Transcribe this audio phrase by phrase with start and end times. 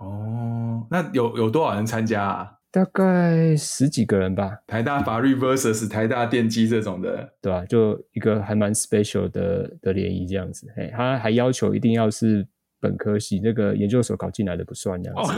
[0.00, 2.50] 哦，那有有多少人参加啊？
[2.70, 4.58] 大概十几个人吧。
[4.66, 7.66] 台大法律 versus 台大电机这种的，对吧、啊？
[7.66, 10.66] 就一个还蛮 special 的的联谊这样子。
[10.76, 12.44] 哎，他还要求一定要是
[12.80, 15.32] 本科系，那个研究所考进来的不算这样子。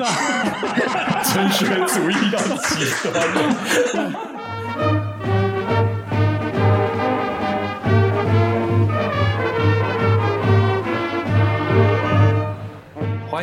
[1.24, 4.35] 升 学主义要极端。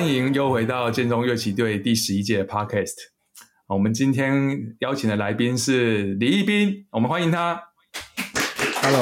[0.04, 2.96] 欢迎又回到建中乐器队第十一届 Podcast。
[3.68, 7.58] 我们今天邀请的来宾是李一斌，我们欢迎他。
[8.82, 9.02] Hello。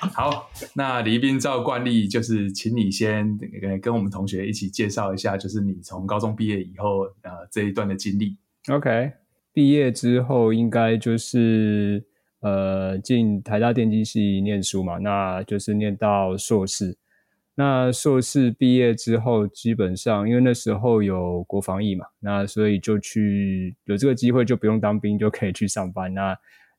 [0.12, 3.38] 好，那李一斌照惯例就是请你先
[3.80, 8.36] 跟我们同学一起介绍一下，就是你从高中毕业以后呃这一段的经历。
[8.68, 9.12] OK，
[9.54, 12.04] 毕业之后应该就是
[12.40, 16.98] 呃进台大电机系念书嘛，那就是念到硕士。
[17.56, 26.34] 那硕士毕业之后，基本上因为那时候有国防役嘛，那所以就去有这个机会，就不用当兵就可以去上班，那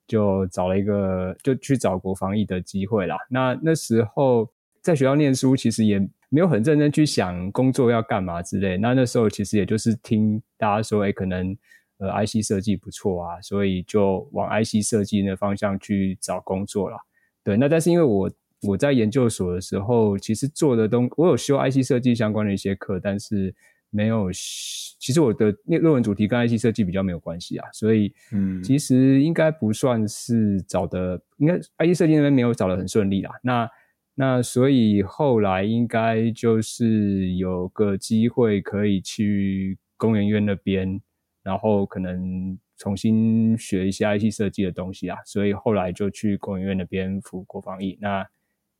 [0.08, 3.16] 就找了一个就去找国防役的机会啦。
[3.30, 4.50] 那那时候
[4.82, 8.78] 在学校念书，其实也没有很认真去想工作要干嘛之类。
[8.78, 11.56] 那那时候其实也就是听大家说，哎，可能
[12.00, 16.98] 呃 IC 设计不错啊，所以就往 IC 设计那方向去找工作啦。
[17.44, 18.32] 对，那但是因为我。
[18.67, 23.54] 我在研究所的时候，其实做的东，我有修 IC 设计相关的一些课，但是
[23.90, 24.30] 没有。
[24.34, 33.32] 其实我的那论文主题跟 IC 设计比较没有关系啊，所以，嗯，其实应该不算是找的，应该 IC 设计那边没有找的很顺利啦。
[33.42, 33.67] 那
[34.14, 41.02] 那所以后来应该就是有个机会可以去工研院那边，
[41.42, 47.98] 然后可能重新学一些 IC 设计的东西啊，所以后来就去工研院那边服国防役。
[48.00, 48.23] 那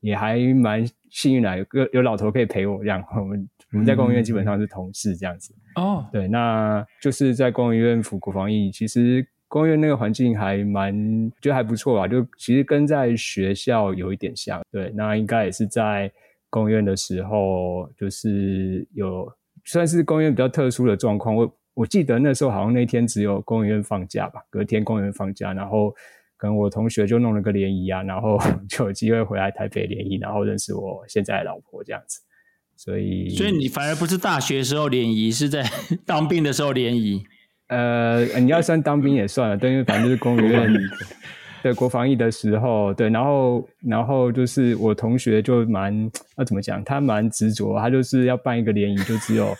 [0.02, 3.02] 也还蛮幸运的，有个有老头可以陪我这样。
[3.16, 5.54] 我们我们在工研院基本上是同事这样子。
[5.76, 8.70] 哦、嗯，对，那就是在工研院服国防役。
[8.70, 10.92] 其实工研院那个环境还蛮，
[11.40, 12.06] 觉得还不错吧。
[12.08, 14.60] 就其实跟在学校有一点像。
[14.70, 16.10] 对，那应该也是在
[16.50, 19.32] 工研院的时候，就是有
[19.64, 21.34] 算是工研院比较特殊的状况。
[21.34, 25.94] 我我记得那时候好像那天只有工研院放假吧，隔天工研院放假，然后。
[26.42, 28.36] 跟我同学就弄了个联谊啊，然后
[28.68, 32.20] 就有机会回来台北联谊，然后认识我现在的老婆这样子。
[32.74, 35.64] 所以，所以你反而不是大学时候联谊，是在
[36.04, 37.22] 当兵的时候联谊。
[37.68, 40.68] 呃，你要算当兵也算了，对，因为反正就是公务员
[41.62, 49.54] 对国防役的时候，对，然后然后就是我同学就蛮要怎么讲，他蛮执着，他就是要办一个联谊，就只有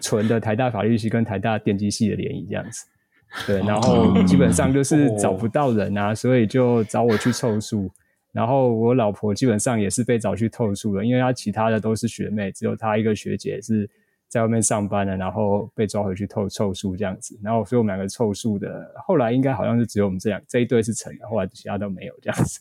[0.00, 2.86] 纯的台大法律系跟台大电机系的联谊这样子。
[3.46, 7.90] 对，然后基本上就是找不到人啊，所以就找我去凑数。
[8.32, 13.88] 然后我老婆基本上也是被找去凑数了，因为她其他的都是学妹，只有她一个学姐是
[14.28, 17.38] 在外面上班的，然后被抓回去凑凑数这样子。
[17.42, 22.60] 然后所以我们两个凑数的，后来应该好像是只有我们这两这一对是成的，后来其他都没有这样子。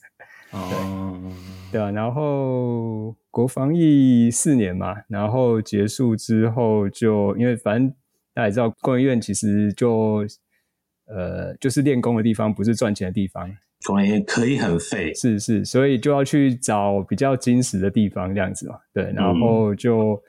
[0.52, 1.32] 哦，
[1.72, 7.90] 对啊，然后国防役四年嘛，然后结束之后就因为反正
[8.36, 10.24] 大家也知道，工研院其实就。
[11.06, 13.50] 呃，就是练功的地方，不是赚钱的地方。
[13.86, 18.80] 工研院可以很废，是是，所以就要去找比较精实的地方，这样子嘛。
[18.94, 20.22] 对，然后就、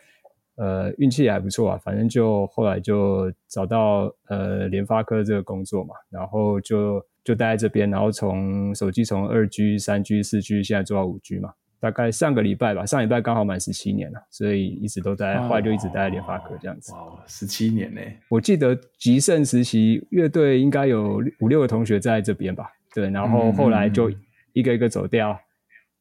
[0.57, 11.53] 嗯、呃运气也还不错啊，反正就后来就找到呃联发科这个工作嘛，然后就就待在这边，然后从手机从二 G、三 G、四 G，现在做到五 G 嘛。
[11.85, 16.95] 大概上个礼拜吧，上礼拜刚好满十七年了，所以一直都在，后来就一直待在联发科这样子。
[16.95, 18.01] 哦，十七年呢！
[18.31, 22.65] 我记得极盛时期乐队应该有五六个同学在这边吧？
[22.95, 24.11] 对，然后后来就
[24.55, 25.39] 一个一个走掉，嗯、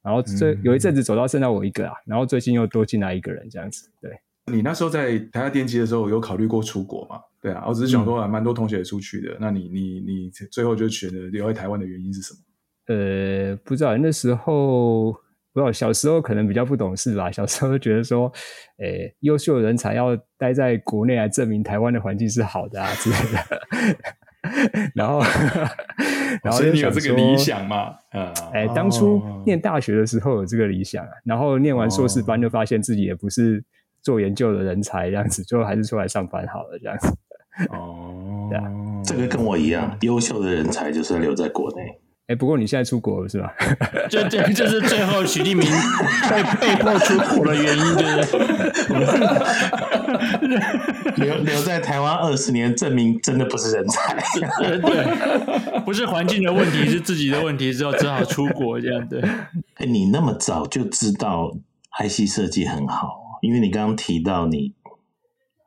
[0.03, 3.91] 然后这有一阵子走到剩下我一个啊，然后最近又多进来一个人这样子。
[3.99, 4.09] 对，
[4.53, 7.17] 你那时候在台下电机的时候有考虑过出国吗？
[7.41, 9.33] 对啊，我只是想说，蛮多同学也出去的。
[9.33, 12.39] 嗯、那你你你最后就选择留在台湾的原因是什么？
[12.85, 15.13] 呃，不知道那时候。
[15.53, 18.31] 不知道小时候可能比较不懂事吧，小时候觉得说，
[18.79, 23.61] 诶、欸，优秀的人才要待在国内来证明台湾的环境是好的啊之类的。
[24.93, 25.21] 然后，
[26.43, 27.95] 然后所以你有这个理想吗？
[28.13, 33.63] 嗯，哎，当初念大学的时候有这个理想啊，然后念完硕士班就发现自己也不是
[34.01, 37.07] 做研究的人才，这样子，最后还是出来上班好了，这样子。
[37.69, 38.65] 哦，对啊，
[39.05, 41.99] 这个跟我一样，优秀的人才就是要留在国内。
[42.27, 43.53] 哎，不过你现在出国了是吧？
[44.09, 45.67] 这这就是最后许立明
[46.29, 48.37] 被被迫出国的原因，就是
[51.21, 54.15] 留留在台湾二十年，证明真的不是人才。
[54.59, 59.05] 对，不是环境的问题，是自己的问题，之后只好出国这样。
[59.07, 59.21] 对，
[59.75, 61.51] 哎，你那么早就知道
[61.99, 64.73] IC 设计很好，因为你刚刚提到你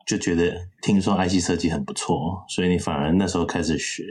[0.06, 4.02] 就觉得听说 IC 设计很不错，所以你反而那时候开始学？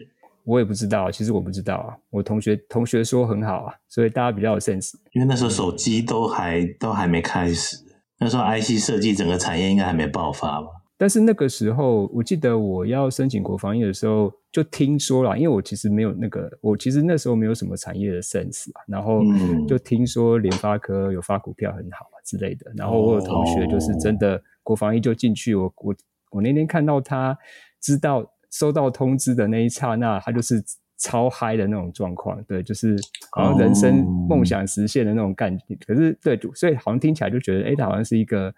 [0.46, 1.98] 我也不知道，其实我不知道啊。
[2.10, 4.94] 我同学同学说很好啊，所以大家比较有 sense。
[5.14, 7.78] 因为那时候手机都还都还没开始，
[8.20, 10.68] 那时候 IC 设计整个产业应该还没爆发吧？
[10.98, 19.20] 但是那个时候，我记得我要申请国防业的时候，就听说了，因为我其实没有那个，我其实那时候没有什么产业的 sense 啊，然后
[19.68, 25.96] 就听说联发科有发股票很好啊之类的，然后我有同学就是真的国防役就进去，我我
[26.32, 27.38] 我那天看到他
[27.82, 28.26] 知道
[28.58, 30.64] 收到通知的那一刹那，他就是
[30.98, 32.96] 超嗨的那种状况，对，就是
[33.32, 35.76] 好像人生梦想实现的那种感觉。
[35.86, 38.54] 可是对，所以好像听起来就觉得，哎，他好像是一个。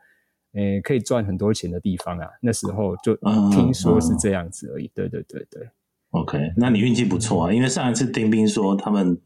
[0.54, 2.28] 诶，可以赚很多钱的地方啊！
[2.42, 3.16] 那时候就
[3.52, 4.90] 听说是这样子而已。
[4.96, 5.70] 对对对对。
[6.12, 9.22] OK，那你运气不错啊，因为上一次丁斌说他们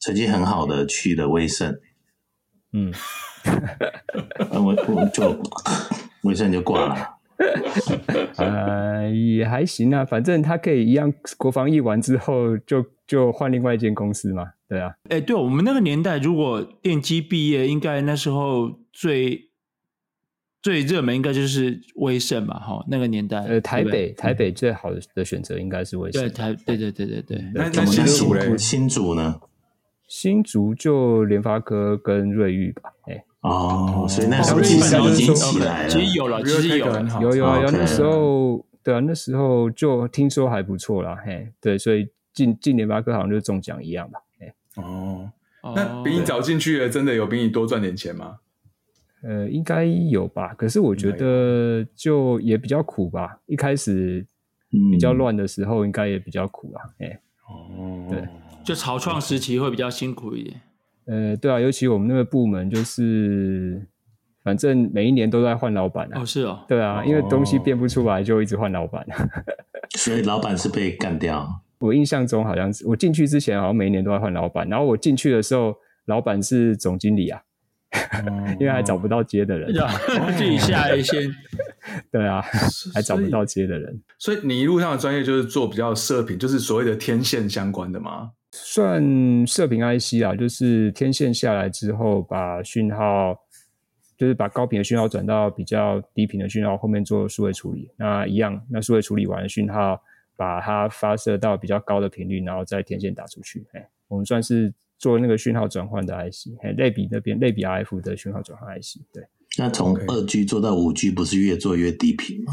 [0.00, 1.78] 成绩很好的去了威盛。
[2.72, 2.90] 嗯，
[4.52, 5.38] 我我就
[6.22, 7.17] 威盛就挂了。
[8.36, 14.52] 呃，也还行啊，反正他可以一样，国防役完之后就就换另外一间公司嘛。
[14.68, 14.92] 对啊。
[15.08, 19.48] 哎，对，我们那个年代，如果电机毕业，应该那时候最。
[20.60, 23.38] 最热门应该就是威盛嘛，哈，那个年代。
[23.44, 26.20] 呃，台北台北最好的选择应该是威盛。
[26.20, 27.44] 对台，对对对对对。
[27.54, 28.58] 那那新竹嘞？
[28.58, 29.40] 新竹呢？
[30.08, 32.90] 新竹就联发科跟瑞昱吧。
[33.06, 35.88] 哎，哦，所以那时候其实已经起来了。
[35.88, 36.86] 其实有了，其实有
[37.20, 37.70] 有有有。
[37.70, 41.16] 那时候对啊，那时候就听说还不错啦。
[41.24, 44.18] 嘿，对，所以进进联发科好像就中奖一样吧。
[44.40, 45.30] 哎，哦，
[45.62, 48.38] 那比你早进去的，真的有比你多赚点钱吗？
[49.22, 53.38] 呃，应该有吧，可是我觉得就也比较苦吧。
[53.46, 54.24] 一开始
[54.70, 56.82] 比较乱的时候，应该也比较苦啊。
[56.98, 58.26] 哎，哦，对，
[58.64, 60.60] 就草创时期会比较辛苦一点。
[61.08, 63.82] 呃，对啊，尤其我们那个部门，就是
[64.44, 66.20] 反正每一年都在换老板啊。
[66.20, 66.64] 哦，是哦。
[66.68, 69.06] 对啊，因为东西变不出来，就一直换老板。
[69.96, 71.48] 所以老板是被干掉。
[71.78, 74.68] 我印象中好像是我进去之前，好像每一年都在换老板。
[74.68, 75.74] 然后我进去的时候，
[76.04, 77.40] 老板是总经理啊。
[78.60, 79.72] 因为还找不到接的人，
[80.36, 81.22] 自己下一线。
[82.12, 82.42] 对啊，
[82.92, 83.98] 还找不到接的人。
[84.18, 88.32] 所以你一路上的专业就是做比较射频，就是所谓的天线相关的吗？
[88.50, 93.36] 算射频 IC 啊，就是天线下来之后，把讯号，
[94.16, 97.90] 就是把高频的讯号转到比较低频的讯号，后面做数位处理。
[97.96, 100.00] 那一样，那数位处理完的讯号，
[100.36, 103.66] 把它发射到比较高的频率，然后再天线打出去。
[103.72, 104.72] 哎，我们算是。
[105.00, 109.22] 做那个讯号转换的 IC，哎类比那边类比 RF 的讯号转换 IC，对。
[109.56, 112.52] 那从二 G 做到五 G，不是越做越低频吗？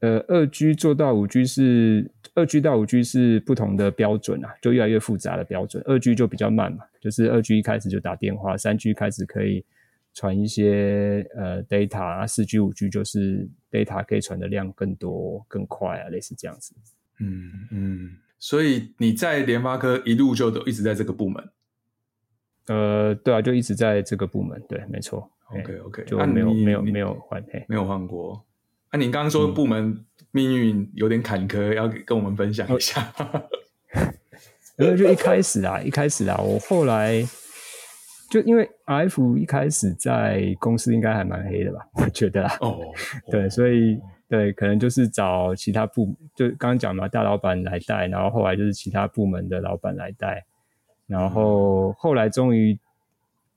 [0.00, 5.82] 呃，二 G 做到五 G 是二 G 到五 G 是不同的标准啊，就越来越复杂的标准。
[5.86, 9.64] 二 G 就比较慢嘛，就是二 G 一开始就打电话，三 G 开始可以
[10.14, 16.74] 传一些呃 data 啊，四 G 五 G 就是 data 可以传的量更多更快啊，类似这样子。
[17.18, 21.48] 嗯嗯，所以你在联发科一路就都一直在这个部门。
[22.68, 25.30] 呃，对啊，就一直在这个部门，对，没错。
[25.48, 28.42] OK OK，就没有没有没有换，没有换过。
[28.92, 33.12] 那你刚刚说部门命运有点坎坷，要跟我们分享一下。
[34.76, 37.22] 然后就一开始啊，一开始啊，我后来
[38.30, 42.46] 就因为 RF 一开始在公司应该还蛮黑的吧，我觉得。
[42.60, 42.80] 哦。
[43.30, 50.46] 对，所以对，可能就是找其他部，就刚刚讲嘛，大老板来带，然后后来就是其他部门的老板来带。
[51.06, 52.78] 然后后来终于，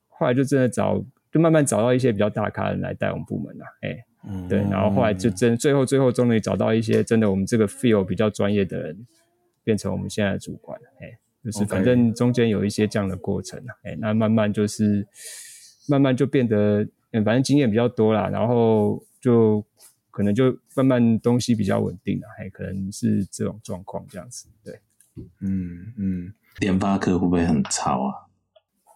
[0.09, 9.07] 后来就真的找，就慢慢找到一些比较大咖的人来带我们部门了，哎，嗯，对，然后后来就真最后最后终于找到一些真的我们这个 feel 比较专业的人，
[9.63, 15.05] 变成我们现在的主管，哎，就是反正中间有一些这样的过程，哎，那慢慢就是
[15.89, 19.63] 慢慢就变得，反正经验比较多啦，然后就
[20.09, 24.79] 可能就慢慢东西比较稳定了，哎，可能是这种状况这样子，对，
[25.41, 26.33] 嗯嗯。
[26.59, 28.13] 联发科会不会很吵啊？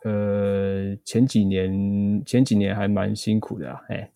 [0.03, 4.11] 呃，前几年前几年还蛮辛苦的啊，哎，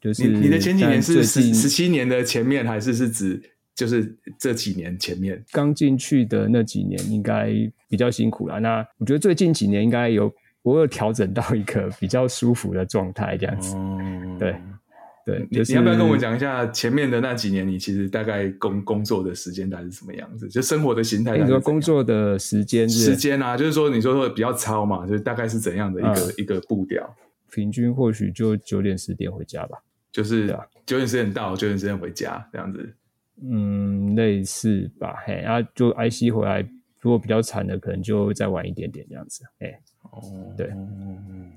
[0.00, 3.40] 就是你你的前几年是十十七年的前面，还是是指
[3.74, 5.44] 就是这几年前面？
[5.52, 7.52] 刚进去的那几年应该
[7.88, 8.60] 比较辛苦了。
[8.60, 14.54] 那我觉得最近几年应该有我有调整到一个比较舒服的状态，这样子，嗯、对。
[15.26, 20.48] 对，就是、你要不要跟我讲一下前面的那几年，你其实大概工工作的时间大概是什么样子？
[20.48, 21.36] 就生活的形态。
[21.36, 23.10] 你说工作的时间是？
[23.10, 27.14] 时间啊，就是说你说说比较超嘛，就是大概是怎样的一个、嗯、一个步调？
[27.52, 29.76] 平均或许就九点十点回家吧。
[30.18, 30.48] 就是
[30.84, 32.92] 九点十点到，九点十点回家这样子。
[33.40, 35.14] 嗯，类似吧。
[35.24, 36.60] 嘿，然、啊、后就 IC 回来，
[36.98, 39.44] 如果比较惨的，可能就再晚一点点这样子。
[39.60, 39.78] 哎。
[40.10, 40.20] 哦，
[40.56, 40.72] 对，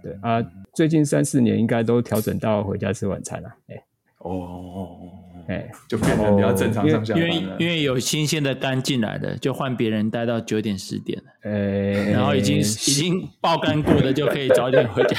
[0.04, 3.84] 对啊，最近三四年应该都调整到回家吃晚餐了，哎，
[4.18, 5.00] 哦，哦，
[5.48, 7.56] 哎，就变成比较正常上下班因为。
[7.60, 15.18] 因为有新鲜的肝进来了，就换别人待到九点十点了，呃，然后已经已经爆肝过的就可以早点回家。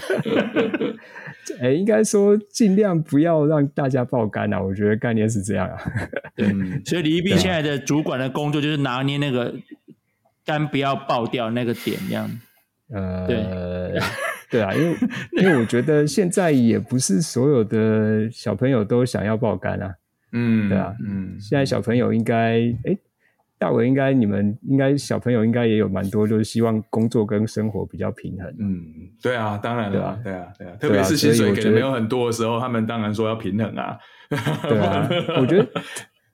[1.61, 5.79] 哎，应该说尽量不要让大家爆肝啊，我觉得概念是这样啊。
[6.35, 9.55] 对，嗯所以李一斌现在的主管的工作就是拿捏那个
[10.45, 12.31] 肝不要爆掉那个点，这样。
[12.91, 14.01] 呃，对
[14.51, 14.97] 对啊，因为
[15.41, 19.95] 因为我觉得现在也不是所有的小朋友都想要爆肝啊。
[20.33, 22.97] 嗯，对啊嗯，现在小朋友应该，哎，
[23.63, 28.53] 大伟应该你们应该小朋友应该也有蛮多，就是希望工作跟生活比较平衡。
[28.59, 28.85] 嗯，
[29.23, 33.97] 对啊，当然了，对对啊，对啊，特别是薪水给的没有很多的时候，他们当然说要平衡啊。
[34.69, 35.09] 对啊，
[35.41, 35.69] 我觉得，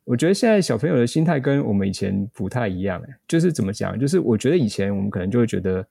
[0.05, 3.99] 我觉得现在小朋友的心态跟我们以前不太一样，哎，就是怎么讲？
[4.01, 5.87] 就是我觉得以前我们可能就会觉得，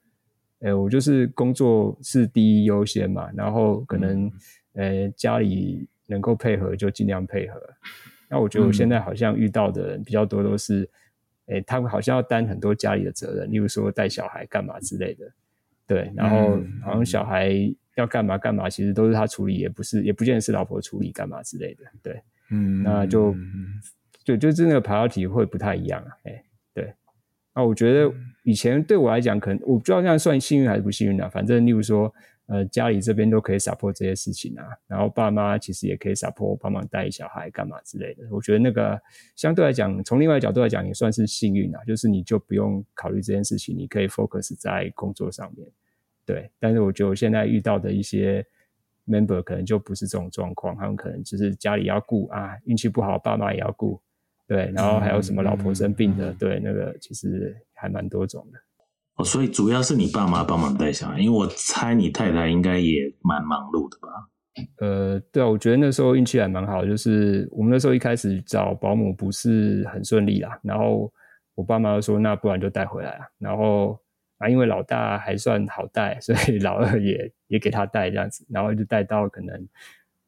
[0.62, 4.28] 哎，我就是工作是第一优先嘛，然后可能，
[4.74, 7.60] 呃，家里能够配合就尽量配合。
[8.28, 10.86] 那我觉得我现在好像遇到的人比较多都是，
[11.48, 15.30] 哎，他们好像要担很多家里的责任，例如说带小孩干嘛之类的，
[15.86, 17.50] 对，然后好像小孩
[17.96, 23.34] 要干嘛干嘛，其实都是他处理，也不是，也不见得是老婆处理干嘛之类的，对，嗯，那就
[24.24, 26.42] 就就是那个 priority 会不太一样啊，哎，
[26.74, 26.92] 对，
[27.54, 28.12] 那我觉得
[28.44, 32.14] 以前对我来讲，可能我不知道这样算幸运还是不幸运啊，反正例如说。
[32.48, 38.26] 呃，家里这边都可以 support 这些事情啊，然后爸妈其实也可以 support 帮忙带小孩干嘛之类的。
[38.30, 38.98] 我觉得那个
[39.36, 45.68] 相对来讲，从另外角度来讲，也算是幸运啊，就是你就不用考虑这件事情，你可以 focus 在工作上面。
[46.24, 48.42] 对，但是我觉得我现在遇到的一些
[49.06, 54.00] member 可能就不是这种状况，他们可能就是家里要顾啊，运气不好，爸妈也要顾，
[54.46, 58.58] 对，然后还有什么老婆生病的，对，那个其实还蛮多种的。
[59.18, 64.08] 哦，所以主要是你爸妈帮忙带小孩，因为我猜你太太应该也蛮忙碌的吧？
[64.78, 71.12] 呃，对啊，我觉得那时候运气还蛮好，就是我们那时候一开始找保姆不是很顺利啦，然后
[71.56, 74.00] 我爸妈说，那不然就带回来啊，然后
[74.38, 79.68] 啊，因为老大还算好带，所以老二也也给他带这样子，然后就带到可能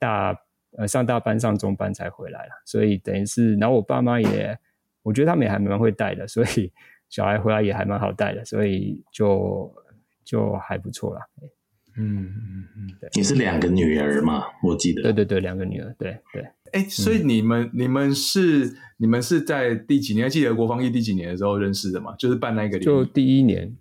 [0.00, 0.36] 大
[0.76, 4.58] 呃上大班上中班才回来了，所以等于是，然后我爸妈也，
[5.02, 6.72] 我觉得他们也还蛮会带的，所以。
[7.10, 9.70] 小孩回来也还蛮好带的，所以就
[10.24, 11.20] 就还不错啦。
[11.96, 13.10] 嗯嗯嗯，对。
[13.14, 14.44] 你是两个女儿嘛？
[14.62, 15.02] 我记得。
[15.02, 16.46] 对对对，两个女儿，对对。
[16.72, 20.26] 哎，所以你们、嗯、你们是你们是在第几年？
[20.26, 22.14] 还记得国防役第几年的时候认识的吗？
[22.16, 22.78] 就是办那个。
[22.78, 23.76] 就第一年，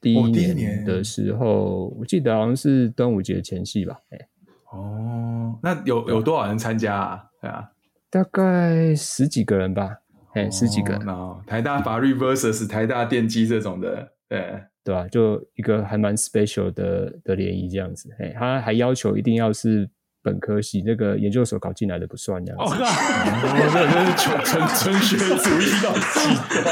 [0.00, 3.98] 第一年年的时候，哦、我记得好像是端午节前夕吧。
[4.08, 4.28] 哎，
[4.72, 7.24] 哦，那有有多少人参加啊？
[7.42, 7.70] 对啊，
[8.08, 9.98] 大概十几个人吧。
[10.34, 15.08] 哎，十几个，然后台大法律 versus 台大电机这种的，对对吧？
[15.08, 18.08] 就一个还蛮 special 的的联谊这样子。
[18.18, 19.90] 哎，他还要求一定要是
[20.22, 22.74] 本科系，那个研究所考进来的不算这样子。
[22.74, 26.20] 哦， 那那是纯纯纯学主义到极
[26.62, 26.68] 端。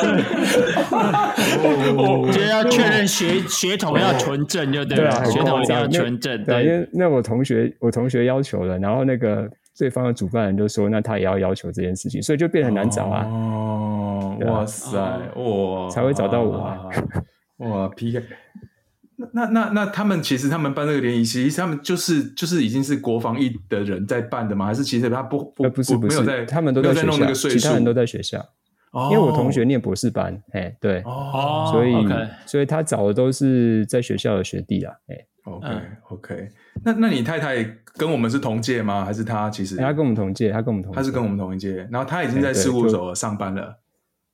[1.97, 6.45] 我觉得要确认血血统要纯正，就对了，血统一定要纯正。
[6.45, 9.51] 对，因为那我同学我同学要求了，然后那个。
[9.79, 14.99] 对方的主办人就说：“那他也要要求这件事情，所以就变得很难找啊。”哦，哇塞，
[15.37, 16.85] 哇，才会找到我啊！
[17.59, 18.23] 哇，PK，
[19.17, 24.67] 那那那那他们其实他们办这个联谊，其实他们就是就是已经是国防役的人在办的吗？
[24.67, 28.45] 还是其实他不不不是不是没有在他们都在学校，其他人都在学校。
[29.11, 31.95] 因为我同学念博士班，哎，对，哦，所以
[32.47, 35.17] 所以他找的都是在学校的学弟啦，哎
[35.57, 36.49] ，OK OK，
[36.85, 37.63] 那那你太太
[37.97, 39.05] 跟我们是同届吗？
[39.05, 40.51] 还是她其实她跟我们同届？
[40.51, 43.79] 她跟我们同她，是跟我们同一届，然后她已经在事务所上班了。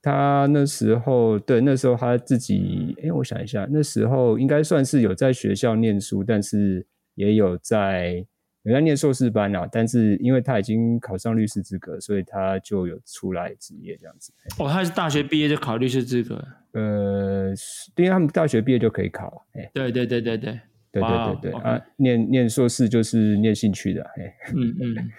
[0.03, 8.27] 她那时候对那时候她自己，哎，我想一下，那时候应该算是有在学校念书，但是也有在。
[8.67, 14.33] 有在念硕士班啊，但是因为她已经考上律师资格，所以她就有出来职业这样子。
[14.59, 16.43] 哦，她是大学毕业就考律师资格？
[16.73, 17.53] 呃，
[17.97, 19.47] 因为他们大学毕业就可以考。
[19.53, 20.59] 哎，对对对对对，
[20.95, 24.03] 对对对对啊，念念硕士就是念兴趣的。
[24.03, 25.11] 哎，嗯嗯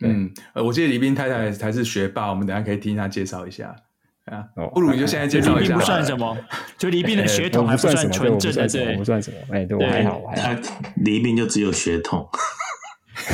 [0.00, 3.76] 嗯，呃，我记得李斌太太才是学霸，我们等下可以听他介绍一下。
[4.24, 4.42] 啊，
[4.72, 5.66] 不如你就现在介绍一下。
[5.66, 6.36] 李斌不算什么，
[6.78, 9.36] 就李斌的血统还不算 纯正的，对，不算什么。
[9.50, 10.60] 哎，对我还好，我还好。
[10.96, 12.26] 李斌就只有血统。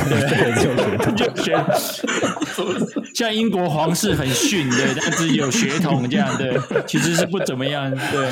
[0.07, 0.53] 对，
[1.15, 1.57] 就学，
[3.15, 8.29] 像英国皇室很逊，对，但是有血统这样，对，其实是不怎么样，对，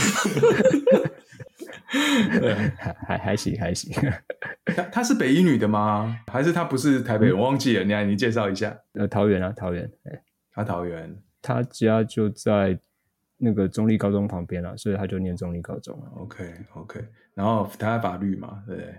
[2.40, 3.92] 对，还还还行还行。
[4.76, 6.20] 他他是北一女的吗？
[6.32, 7.38] 还是她不是台北人？
[7.38, 8.78] 我忘记了，你来你介绍一下。
[8.94, 9.90] 呃，桃园啊，桃园，
[10.52, 12.78] 他桃园，她家就在
[13.38, 16.12] 那个中立高中旁边啊，所以她就念中立高中了。
[16.18, 17.04] OK OK，
[17.34, 18.94] 然后他法律嘛，对不对？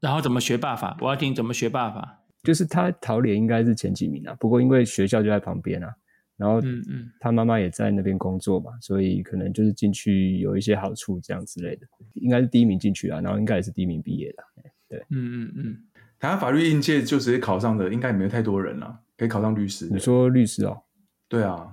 [0.00, 0.96] 然后怎么学霸法？
[1.00, 2.22] 我要听怎么学霸法。
[2.42, 5.94] 就是她桃联应该是前几名啊，不过因为学校就在旁边啊，
[6.40, 14.42] 然后嗯嗯，他妈妈也在那边工作嘛，所以可能就是进去有一些好处这样之类的，应该是第一名进去啊，然后应该也是第一名毕业的，
[14.88, 15.76] 对，嗯嗯嗯，
[16.18, 19.86] 台湾法律应届就直接考上的，应该也没有太多人了，可以考上律师。
[19.92, 20.80] 你说律师哦？
[21.28, 21.68] 对啊，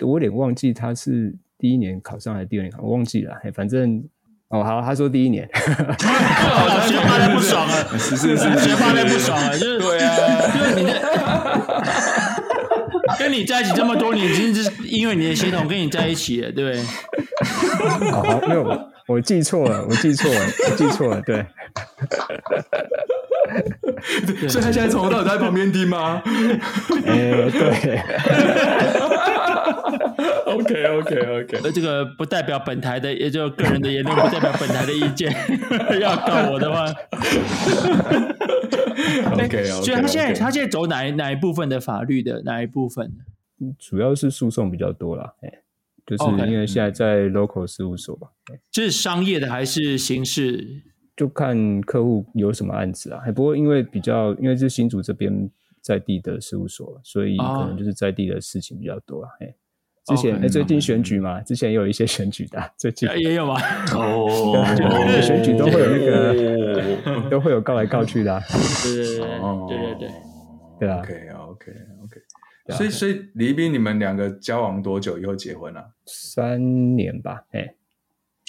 [0.00, 4.06] 我有点忘记他是第一年考上还是第二年考，我忘记了，反正。
[4.50, 10.10] 哦，好，他说第一年， 学霸太不爽 了，是是是，学霸太不爽了，就是对啊，
[10.56, 10.90] 因 为你
[13.20, 16.82] 跟你在一起这么多年，已经是因为你的血统跟你在一起了，对不对？
[18.10, 21.44] 好，没有，我记错了，我记错了，我记错了，对。
[24.48, 26.22] 所以他现在从头到尾在旁边听吗？
[27.04, 28.00] 哎、欸，对。
[30.46, 35.32] OK OK OK，那这个不代表本台的，也就个人的言论，不代表本台的意见。
[36.00, 36.86] 要告我的话
[39.32, 39.64] ，OK OK。
[39.82, 43.12] 所以他现在他现在走哪一哪一部分的法律的哪一部分？
[43.78, 45.62] 主要是诉讼比较多啦，哎，
[46.06, 48.28] 就是因为现在在 local 事务所吧。
[48.70, 50.82] 这是商业的还是刑事？
[51.14, 53.20] 就看客户有什么案子啊。
[53.34, 55.50] 不过因为比较，因为是新竹这边
[55.80, 59.30] 在地的事务所，所以可能就是在地的事情比较多啊。
[59.40, 59.54] 哎。
[60.06, 63.54] 之前哎，最近选举嘛，之前也有一些选举的，最近也有吗？
[63.94, 64.64] 哦，
[65.22, 68.40] 选举都会有那个， 都会有告来告去的。
[68.82, 70.10] 对对对对对
[70.80, 71.00] 对啊。
[71.00, 71.72] OK OK
[72.02, 72.20] OK。
[72.76, 75.92] 所以所以黎斌，你们两个交往多久以后结婚了？
[76.06, 77.44] 三年吧。
[77.50, 77.74] 哎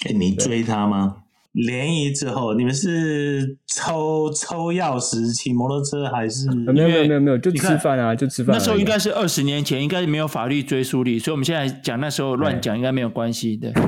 [0.08, 1.24] 哎，你追他吗？
[1.52, 8.56] 联谊之后，你们是抽抽钥匙、骑摩托车，还是没有没有没有没有就吃饭啊，就吃饭。
[8.56, 13.70] 那时候应该是二十年前，应该是没有法律追溯力，所以我们现在讲那时候乱讲应该没有关系的。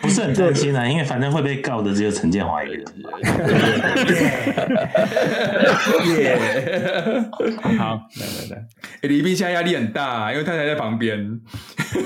[0.00, 2.84] 不是很担心啊，因为反正会被告的只有陈建华一个人。
[7.78, 8.62] 好，来来来，
[9.02, 11.40] 李斌现在压力很大，因为太太在旁边，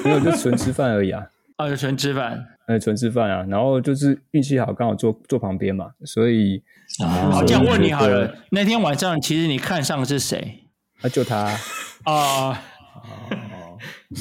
[0.04, 1.26] 没有就纯吃饭而已啊。
[1.56, 2.44] 啊，就纯吃饭。
[2.66, 6.60] 呃，纯吃饭啊，然后就是运气好，刚好坐坐旁边嘛，所以
[6.98, 10.64] 好，这样问你好了，那天晚上其实你看上的是谁？
[11.00, 11.56] 啊，就他
[12.02, 12.60] 啊，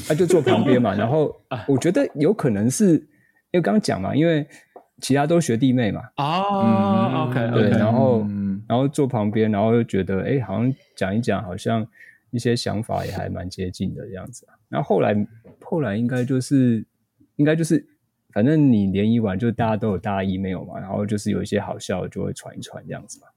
[0.07, 1.35] 他就坐旁边嘛，然后
[1.67, 2.93] 我觉得有可能是
[3.49, 4.47] 因为刚刚讲嘛，因为
[5.01, 8.23] 其他都学弟妹嘛，哦，OK，对，然后
[8.67, 11.83] 然后坐旁边，然后又觉得哎，好像讲一讲，好像
[12.29, 15.15] 一些想法也还蛮接近的这样子啊，然后后来
[15.63, 16.85] 后来应该就是
[17.37, 17.83] 应该就是。
[18.35, 23.27] 反正你联谊完，就大家都有大家 email 嘛，然后就是有一些好笑就会传一传这样子嘛。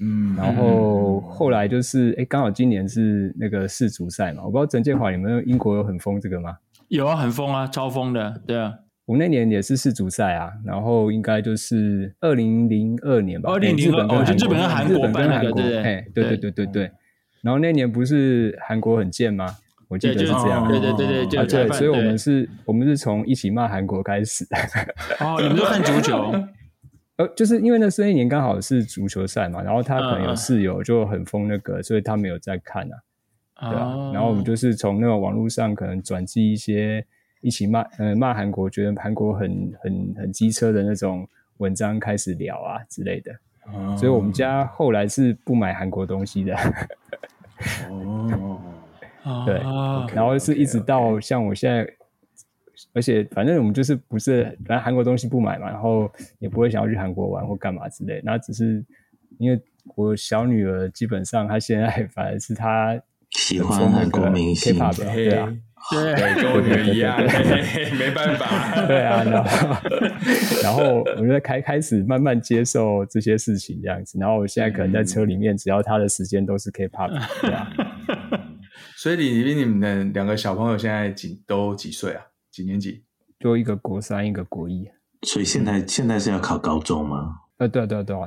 [0.00, 6.56] 嗯，然后后来就是，哎，刚好今年是那个世足赛嘛，我不知道陈建华，你们英国有很疯这个吗？
[6.88, 8.72] 有啊，很疯啊，超疯的，对啊。
[9.04, 13.52] 我那年也是世足赛啊，然后应该就是二零零二年吧。
[13.52, 15.82] 二零零二，哦，就日本跟韩国办那个，对对
[16.14, 16.90] 对对对对对。
[17.42, 19.46] 然后那年不是韩国很贱吗？
[19.88, 24.46] 我记得是这样，对对对对，就对，所以我们是，我们是从一起骂韩国开始。
[25.18, 26.34] 哦，你们都看足球？
[27.16, 32.84] 呃，就是因为那那一年刚好是足球赛嘛，然后他可能有室友就很疯那个，所以他没有在看
[33.54, 34.12] 啊，对啊。
[34.12, 37.04] 然后我们就是从那个网络上可能转寄一些
[37.40, 43.32] 一起骂，呃，骂韩国，觉得韩国很很很机车的那种文章开始聊啊之类的。
[43.96, 46.54] 所以我们家后来是不买韩国东西的。
[47.90, 48.57] 哦。
[49.46, 49.54] 对，
[50.14, 51.86] 然后是一直到像我现在，
[52.92, 58.20] 而且反正我们就是不是，反正韩国东西不买嘛，然后也不会想要去韩国玩或干嘛之类。
[58.24, 58.84] 那只是
[59.38, 59.60] 因为
[59.96, 65.54] 我小女儿基本上她现在反而是她喜欢韩国明星，K-pop，对啊，
[65.90, 67.16] 对，跟我女儿一样，
[67.98, 68.46] 没办法，
[68.86, 69.76] 对啊，然后
[70.62, 77.10] 然后我就开开始慢慢接受这些事情这样子，然后我现在可能在车里面，只要她的时间都是 K-pop，
[77.42, 77.70] 对啊。
[79.00, 82.26] 所以李斌，你们的两个小朋友现在几都几岁啊？
[82.50, 83.04] 几年级？
[83.38, 84.90] 就一个国三，一个国一。
[85.22, 87.32] 所以现在现在是要考高中吗？
[87.58, 88.26] 呃，对啊，对啊，对啊。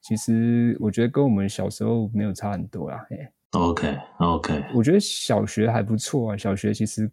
[0.00, 3.04] 其实我觉得跟我们小时候没有差很多啦。
[3.10, 4.64] 哎，OK，OK。
[4.76, 7.10] 我觉得小学还不错啊，小学其实。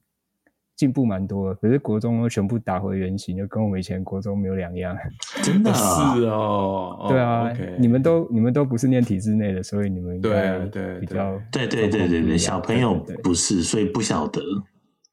[0.75, 4.97] 进步蛮多的，可是国中都全部打回原形，就跟我们以前国中没有两样。
[5.43, 5.83] 真的是
[6.25, 14.41] 哦，对啊，你们都你们都不是念体制内的，所以你们对对比较对对对对对，小朋友不是，所以不晓得。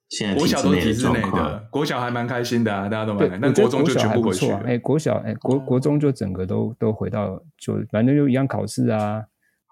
[0.09, 3.39] 现在国小都体制内的，国小还蛮开心的啊，大家都蛮开心。
[3.41, 4.51] 那国中就全部回去。
[4.51, 9.23] 哎，国小哎国国中就整个都都回到就反正就一样考试啊，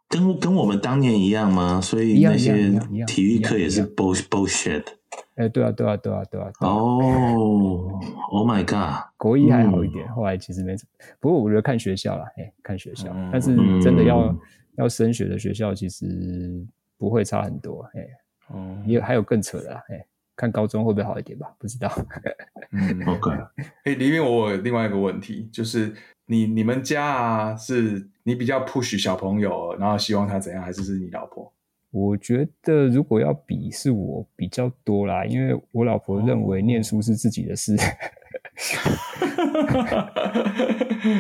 [0.08, 1.80] 跟跟我们当年一样吗？
[1.80, 2.70] 所以那些
[3.04, 4.84] 体育课也是 bullshit。
[5.36, 6.50] 哎、欸，对啊，对啊，对啊，对啊！
[6.60, 6.98] 哦、
[8.30, 9.04] oh,，Oh my god！
[9.16, 11.06] 国一还好一点，嗯、后来其实没怎么。
[11.20, 13.10] 不过我觉得看学校啦，哎、欸，看学校。
[13.14, 14.38] 嗯、但是真的要、嗯、
[14.76, 16.06] 要升学的学校其实
[16.96, 18.06] 不会差很多，哎，
[18.48, 20.04] 哦，也还有更扯的，哎，
[20.36, 21.54] 看高中会不会好一点吧？
[21.58, 21.90] 不知道。
[22.72, 23.30] 嗯， OK。
[23.84, 25.94] 哎，里面我有另外一个问题，就是
[26.26, 31.50] 你你们家啊，是你比较 push 小朋友，然后希望他怎样，还是是你老婆？
[31.90, 37.76] 我觉得如果要比，是我比较多啦，因为我老婆认为念书是自己的事。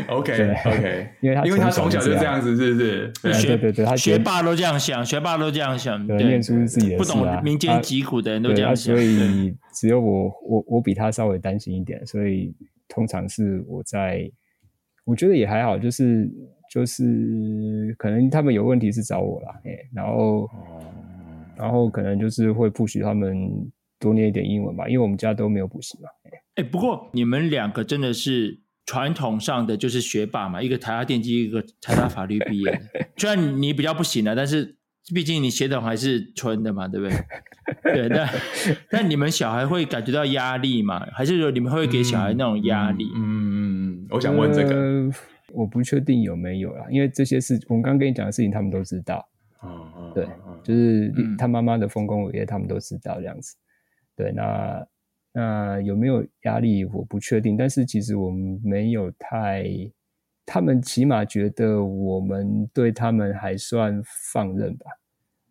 [0.08, 0.32] 哦、OK
[0.66, 3.12] OK，因为他因为他从小就这样子，是不是？
[3.22, 7.14] 对对对对，他学霸都这样想，学霸都这样想，对，念书是自己的事啊。
[7.14, 12.54] 不懂民间疾苦的人都这样想，所以只有我我我比他稍微担心一点，所以
[12.88, 14.30] 通常是我在，
[15.04, 16.30] 我觉得也还好，就是。
[16.70, 20.48] 就是可能他们有问题是找我啦，哎，然后，
[21.56, 23.48] 然后可能就是会 push 他们
[23.98, 26.08] 多念一点英文吧，因为我们家都没有补习嘛。
[26.56, 32.80] 哎，不过你们两个真的是传统上的就是学霸嘛，一个台大电机，一个台大法律毕业的。
[33.16, 34.76] 虽然你比较不行啊，但是
[35.14, 37.16] 毕竟你血统还是纯的嘛，对不对？
[37.94, 38.28] 对，但
[38.90, 41.06] 但你们小孩会感觉到压力吗？
[41.12, 43.04] 还是说你们会给小孩那种压力？
[43.14, 43.56] 嗯嗯
[44.02, 44.74] 嗯，我想问这个。
[44.74, 45.10] 呃
[45.52, 49.28] 我不确定有没有啦，因为这些事，我们刚刚跟你讲的事情，他们都知道。
[49.62, 50.26] 嗯嗯，对，
[50.62, 53.56] 就是他妈妈的丰功伟业，他们都知道这样子。
[54.14, 54.86] 对，那
[55.32, 57.56] 那有没有压力，我不确定。
[57.56, 59.66] 但是其实我们没有太，
[60.46, 64.00] 他们起码觉得我们对他们还算
[64.32, 64.90] 放任吧。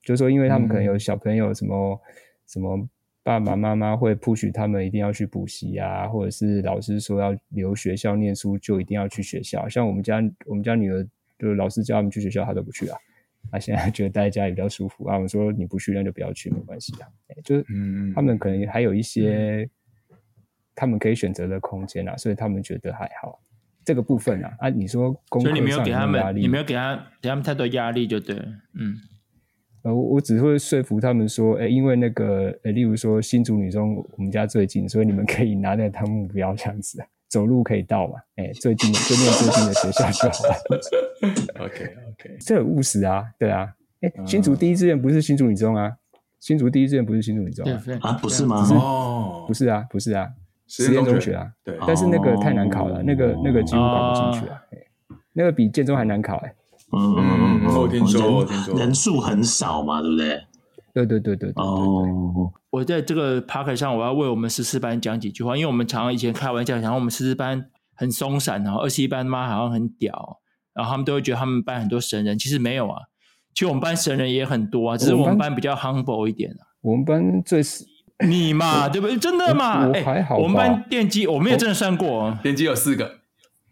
[0.03, 1.99] 就是说，因为他们可能有小朋友什么、嗯、
[2.47, 2.89] 什么。
[3.27, 9.67] 爸爸妈妈会 push 他们一定要去补习啊，或者是老师说要留学校念书，就一定要去学校。
[9.67, 11.03] 像我们家，我们家女儿，
[11.37, 12.97] 就是老师叫他们去学校，她都不去啊。
[13.51, 15.15] 她现在觉得待在家里比较舒服啊。
[15.15, 17.07] 我们说你不去，那就不要去，没关系啊。
[17.43, 17.65] 就是，
[18.15, 19.69] 他们可能还有一些
[20.73, 23.41] 他们可以选择的空间啊，所以他们觉得还好。
[23.83, 25.91] 这个部分啊，啊，你说功课上有没有压力？
[25.91, 28.37] 所以你没有给他们，你没有给他给他们太多压力，就对，
[28.73, 28.95] 嗯。
[29.87, 41.63] 呃，我只会说服他们说，哎，因为那个，呃，例如说新竹女中我们家最近，所以你们可以拿那个当目标这样子，走路可以到嘛，哎，最近就念最近的学校就好了。
[41.65, 45.95] OK OK，这很务实啊，对啊，哎，新竹第一志愿不是新竹女中啊，
[46.41, 48.67] 新竹第一志愿不是新竹女中啊，啊，不是吗？
[48.73, 50.27] 哦，不是啊，不是啊，
[50.67, 54.61] 实验中学啊，对，但是那个太难考了，那个那个几乎考不进去啊，
[55.31, 56.53] 那个比建中还难考哎。
[56.93, 60.41] 嗯嗯嗯，我听说，我听说，人数很少嘛，对不对？
[60.93, 61.63] 对对对对对。
[61.63, 70.39] 哦，我在这个 Podcast 上，我要为我们十四班讲几句话，因为我们常常以前开玩笑，然后我们十四班很松散，然后二十一班妈好像很屌，
[70.73, 73.01] 然后他们都会觉得他们班很多神人，其实没有啊，
[73.53, 76.65] 其实我们班神人也很多啊，只是我们班比较 humble 一点啊。
[76.81, 77.85] 我们班最是
[78.25, 79.17] 你嘛，对不对？
[79.17, 79.91] 真的嘛？
[79.93, 80.37] 哎还好。
[80.37, 83.17] 我们班电机我们也真的算过，电机有四个，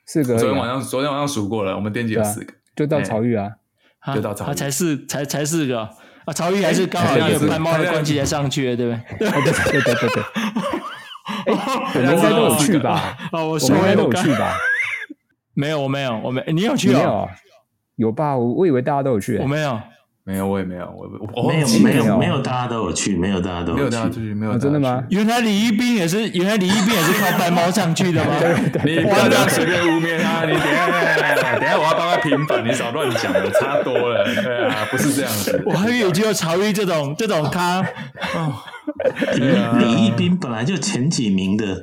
[0.06, 0.38] 四个。
[0.38, 2.54] 昨天晚上昨天晚上数过了，我们电机有四个。
[2.76, 3.52] 就到曹玉啊，
[4.14, 5.80] 就到曹玉，才四才才四个
[6.26, 6.34] 啊！
[6.34, 9.30] 曹玉还是刚好因为班猫的关系才上去的，对不对？
[9.30, 10.24] 对对对对对对。
[11.48, 13.18] 我们应该都有去吧？
[13.32, 14.58] 啊，我们应该都有去吧？
[15.54, 17.30] 没有，我没有，我没，你有去没有？
[17.96, 18.36] 有吧？
[18.38, 19.80] 我我以为大家都有去，我没有，
[20.28, 25.04] 没有，我也没有，我我没有没有没有，大家都有去，没有大家都有去，没有真的吗？
[25.12, 28.32] 原来李一斌也是，原来李一斌也是靠白猫上去的吗？
[28.84, 30.88] 你不要这样随便污蔑他，你等下
[31.60, 35.62] 等下我要帮他平反，你少乱讲了，差多了，对啊，不是这样子。
[35.64, 37.86] 我还以为只有曹玉这种这种咖。
[39.78, 41.80] 李一斌本来就前几名的，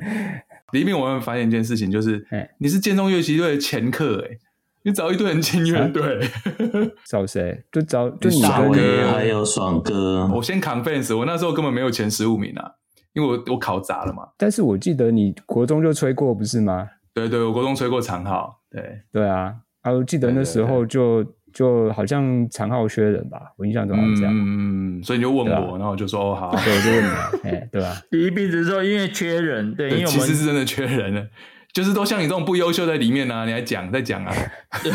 [0.73, 2.27] 李一斌，我们发现一件事情，就是
[2.57, 4.37] 你是建中乐器队的前客，哎。
[4.85, 6.19] 你找一堆人进乐队，
[7.07, 7.63] 找谁？
[7.71, 10.29] 就找就大哥还有爽哥。
[10.33, 12.71] 我先 confess，我那时候根本没有前十五名啊，
[13.13, 14.23] 因为我我考砸了嘛。
[14.37, 16.87] 但是我记得你国中就吹过，不是吗？
[17.13, 18.59] 对对，我国中吹过长号。
[18.69, 24.33] 对对啊，啊，我记得那时候就就好像长号缺人吧，我印象中好像这样。
[24.35, 27.95] 嗯，所以你就问我，然后我就说哦好，对，我就问你，哎，对吧？
[28.11, 31.25] 第一鼻子说因为缺人，对，因为我们其实是真的缺人了。
[31.73, 34.33] 就是都像你这种不优秀在里面呢、啊，你还讲在讲啊？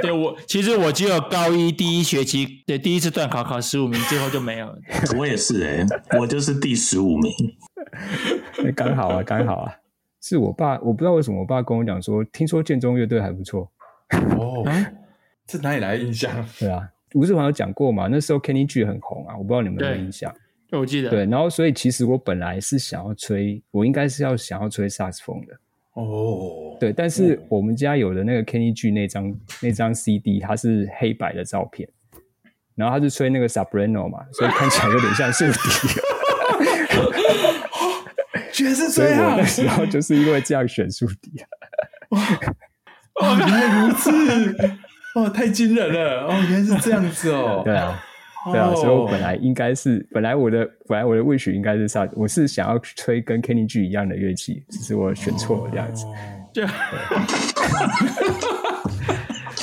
[0.00, 4.78] 对，我其实我只有高一第一学期的第一次段考考十五名，最后就没有了。
[5.18, 7.32] 我也是哎、欸，我就是第十五名，
[8.74, 9.74] 刚好啊，刚好啊。
[10.22, 13.70] 是我爸，我不知道为什么我爸跟我讲说，听说建中乐队还不错。
[14.38, 14.64] 哦，
[15.46, 16.30] 这哪里来的印象？
[16.58, 18.06] 对啊，吴志华有讲过嘛？
[18.06, 20.32] 那时候 Kenny G 很红啊，我不知道你们有没有印象。
[20.78, 25.54] 我记得对，然后所以其实我本来是想要吹，我应该是要想要吹萨克斯风的
[25.94, 26.76] 哦。
[26.78, 31.88] 对，但是我们家有的那个 Kenny G 那张那张 CD，它是黑白的照片，
[32.74, 35.58] 然后他是吹那个 Soprano 嘛，所以看起来有点像竖 笛。
[38.52, 39.16] 居然是这样！
[39.16, 41.42] 所以我那时候就是因为这样选竖笛。
[42.10, 44.10] 哇，原来如此！
[45.14, 46.26] 哦，太惊人了！
[46.26, 47.62] 哦，原来是这样子哦。
[47.64, 48.02] 对啊，
[48.46, 56.06] 对啊，所以我本来应该是，本来我的本来我的 wish 应该是萨，我是想要吹跟 Kenny G 一样的乐器，只是我选错了这样子。
[56.52, 56.66] 就，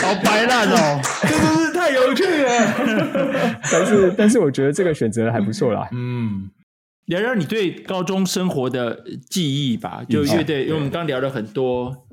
[0.07, 3.59] 好白烂哦，真的是太有趣了。
[3.71, 5.89] 但是但是我觉得这个选择还不错啦。
[5.91, 6.49] 嗯，
[7.07, 12.05] 聊聊你对高中生活的记忆吧，就乐队，因为我们刚聊了很多。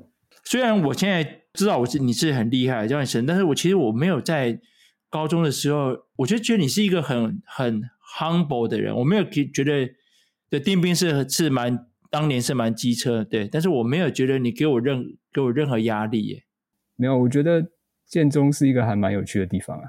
[0.43, 4.59] 虽然我现在知道我是你是很厉害这样神，但是我其实我没有在
[5.09, 7.81] 高中的时候，我就觉得你是一个很很
[8.17, 9.89] humble 的人，我没有觉得
[10.49, 16.43] 的丁斌是是蛮当年是蛮机车，对，但是我没有觉得你给我任给我任何压力耶。
[16.95, 17.65] 没有，我觉得
[18.05, 19.83] 建中是一个还蛮有趣的地方啊。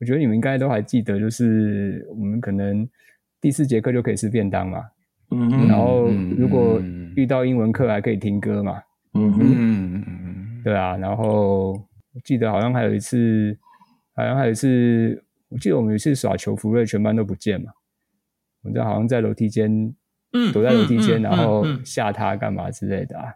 [0.00, 2.86] 我觉得你们应该都还记得，就是我们可能
[3.40, 4.84] 第四节课就可以吃便当嘛，
[5.30, 6.80] 嗯，然后如果
[7.16, 8.82] 遇到英文课还可以听歌嘛。
[9.16, 13.56] 嗯嗯嗯，对啊，然后我记得好像还有一次，
[14.14, 17.72] 好像还有一次，我记得我们有一次耍球，福瑞全班都不见嘛，
[18.62, 19.70] 我们好像在楼梯间，
[20.32, 23.34] 嗯，躲在楼梯间，然后吓他干嘛之类的啊，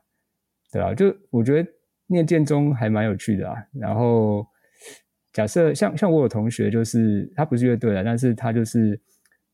[0.72, 1.70] 对啊，就我觉得
[2.06, 3.56] 念建中还蛮有趣的啊。
[3.72, 4.46] 然后
[5.32, 9.00] 假设像像我有同学，就是他不是乐队的，但是他就是。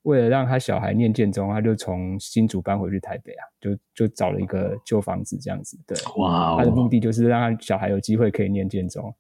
[0.04, 5.78] 为了让他小孩念建中，他就从新竹搬回去台北啊，就就找了一个旧房子这样子。
[5.86, 9.14] 对，哇 Wow，他的目的就是让他小孩有机会可以念建中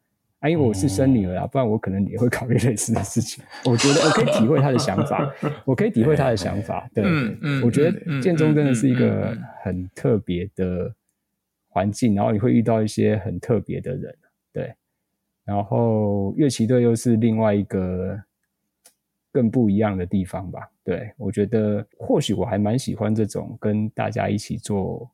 [0.44, 0.50] 啊。
[0.50, 3.42] 因为我是生女儿啊，不然我可能也会考虑类似的事情。
[3.64, 6.88] 我觉得我可以体会他的想法，我可以体会他的想法。
[6.94, 10.94] 对，嗯嗯，我觉得建中真的是一个很特别的
[11.68, 14.14] 环境，然后你会遇到一些很特别的人。
[14.52, 14.74] 对，
[15.44, 18.22] 然后乐器队又是另外一个。
[19.34, 25.10] 更不一样的地方吧，对，我觉得或许我还蛮喜欢这种跟大家一起做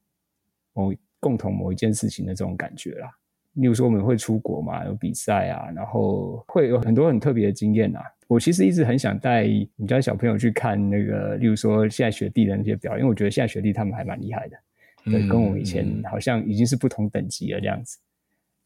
[0.75, 3.09] 某共同某一件事情的这种感觉啦。
[3.55, 8.01] 例如说我们会出国嘛，有比赛啊，然后会有很多很特别的经验啊。
[8.29, 9.45] 我其实一直很想带
[9.77, 14.57] 你家小朋友去看那个，例如说现在学弟的那些表演，因为我觉得现在学弟他们还蛮厉害的，
[15.05, 17.99] 对，跟我以前好像已经是不同等级了这样子。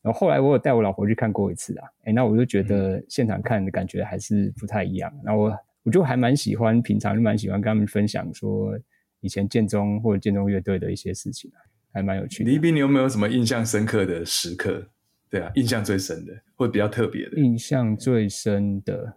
[0.03, 5.11] 然后后来我有带我老婆去看过一次啊，诶，那我就觉得现场看的感觉还是不太一样。
[5.25, 8.79] 那我我就还蛮喜欢，平常就蛮喜欢跟他们分享说
[9.21, 11.59] 以前建中或者建中乐队的一些事情啊，
[11.95, 12.51] 还蛮有趣的。
[12.51, 14.89] 李斌，你有没有什么印象深刻的时刻？
[15.31, 17.41] 对啊，印象最深的或比较特别的？
[17.41, 19.17] 印象最深的，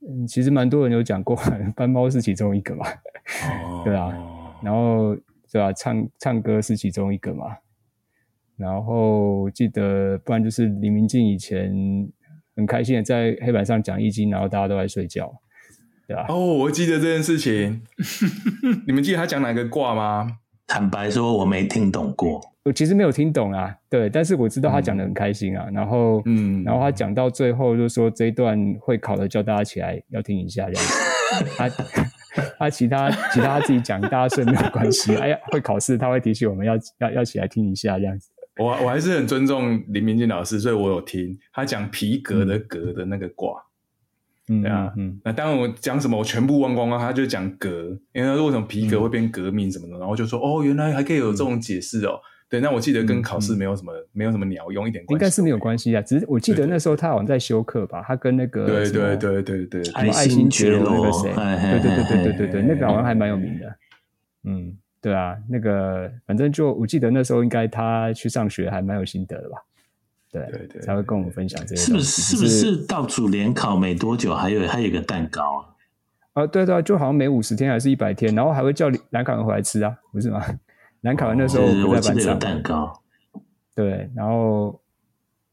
[0.00, 1.36] 嗯，其实蛮多人有讲过，
[1.76, 2.86] 搬猫是其中一个嘛。
[3.64, 4.12] 哦， 对啊，
[4.62, 5.16] 然后
[5.52, 7.44] 对啊，唱唱歌是其中一个嘛。
[8.56, 11.72] 然后记得，不然就是黎明静以前
[12.54, 15.32] 很开心的在黑板上讲易经，然后大家都在睡觉，
[16.06, 16.26] 对吧？
[16.28, 17.82] 哦，我记得这件事情。
[18.86, 20.38] 你们记得他讲哪个卦吗？
[20.72, 22.40] 坦白说，我没听懂过。
[22.64, 25.66] 我其实没有听懂啊，对，但是我知道他讲的很开心啊。
[25.68, 30.94] 嗯、然后，嗯，然后他讲到最后就说这一段会考的，叫大家起来要听一下这样子。
[31.58, 31.68] 他
[32.58, 35.14] 他其他其他他自己讲，大家睡没有关系。
[35.16, 38.30] 哎呀，会考试他会提醒我们要要要起来听一下这样子。
[38.58, 43.62] 我我还是很尊重林明进老师，所以我有听他讲皮革的革的那个卦，嗯，
[44.46, 55.58] 对啊，嗯，那当然我讲什么我全部忘光光，他就讲革，因为他说为什么皮革会变革命什么的，然后就说哦，原来还可以有这种解释哦，对，那我记得跟考试没有什么没有什么鸟用一点关系，应该是没有。
[55.58, 63.76] 关系啊，只是我记得那时候他好像在修课吧，他跟那个对对对对对，什么爱新觉罗那个谁，对对对对对对对，那个好像还蛮有名的，
[64.44, 64.76] 嗯。
[65.00, 69.56] 对啊，那个反正就我记得那时候应该他去上学还蛮有心得的吧？
[70.32, 71.82] 对对对，才会跟我们分享这些。
[71.84, 75.68] 是不是是不是倒数联考没多久，还有还有一个蛋糕啊？
[76.32, 80.42] 啊，对对，就好像每五十天还是一百天，然后还会叫兰考人回来吃啊，不是吗？
[81.02, 83.02] 兰考人那时候不在班上，蛋糕。
[83.74, 84.80] 对，然后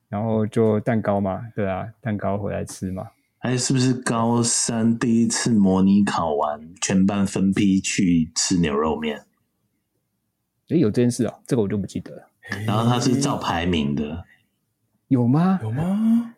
[0.07, 3.05] 然后就蛋糕嘛，对啊，蛋糕回来吃嘛。
[3.41, 9.25] 还是不是高三第一次模拟考完，全班分批去吃牛肉面？
[10.69, 12.23] 哎，有这件事啊，这个我就不记得了。
[12.65, 14.23] 然后他是照排名的，
[15.09, 15.59] 有吗？
[15.61, 16.33] 有吗？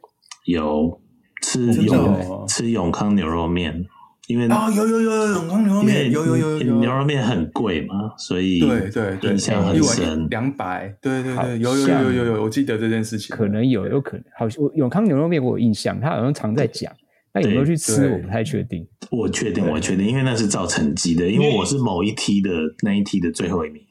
[0.46, 1.02] 有
[1.44, 3.86] 吃永吃永康牛肉面，
[4.28, 16.92] 因为啊，有有有永康牛肉面，有有有有牛肉面很贵嘛，所以对对对，印象很深，两百，对对对，有有有有有，我记得这件事情，可能有，有可能，好像，永康牛肉面我有印象，他好像常在讲，
[17.34, 18.88] 那有没有去吃，我不太确定。
[19.10, 22.50] 我确定，我确定，因为那是照成绩的，因为我是某一梯的
[22.84, 23.84] 那一梯的最后一名。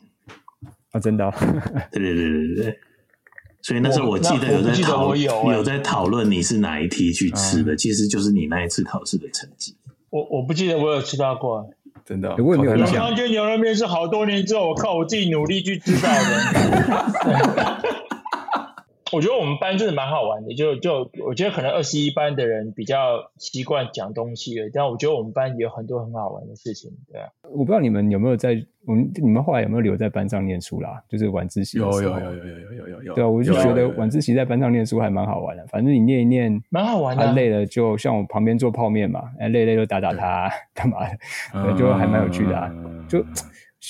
[0.93, 1.33] 啊，真的、哦，
[1.93, 2.79] 对对对对对，
[3.63, 9.77] 所以那时候我记得有在讨有，有在讨论你是哪一题去吃的，嗯、其实就是你那一次考试的成绩。
[10.11, 11.69] 我我不记得我有吃到过，
[12.05, 13.09] 真的、哦，我也没有印象。
[13.09, 17.83] 永康牛肉面是好多年之后，我靠我自己努力去知道的。
[19.13, 27.27] 我觉得我们班真的蛮好玩的，就就我觉得可能二十一班的人比较习惯讲东西了，但我觉得我们班有很多很好玩的事情，对啊。
[27.43, 31.03] 我不知道你们有没有在我们你们后来有没有留在班上念书啦？
[31.09, 33.15] 就是晚自习有有有有有有有有有。
[33.15, 37.33] 对啊，我就觉得晚自习在班上念书还蛮好玩的，反正你念一念，蛮好玩的。
[37.33, 40.99] 累了就像我旁边做泡面嘛，哎累累就打打他干嘛
[41.53, 42.73] 的，就还蛮有趣的啊。
[43.09, 43.19] 就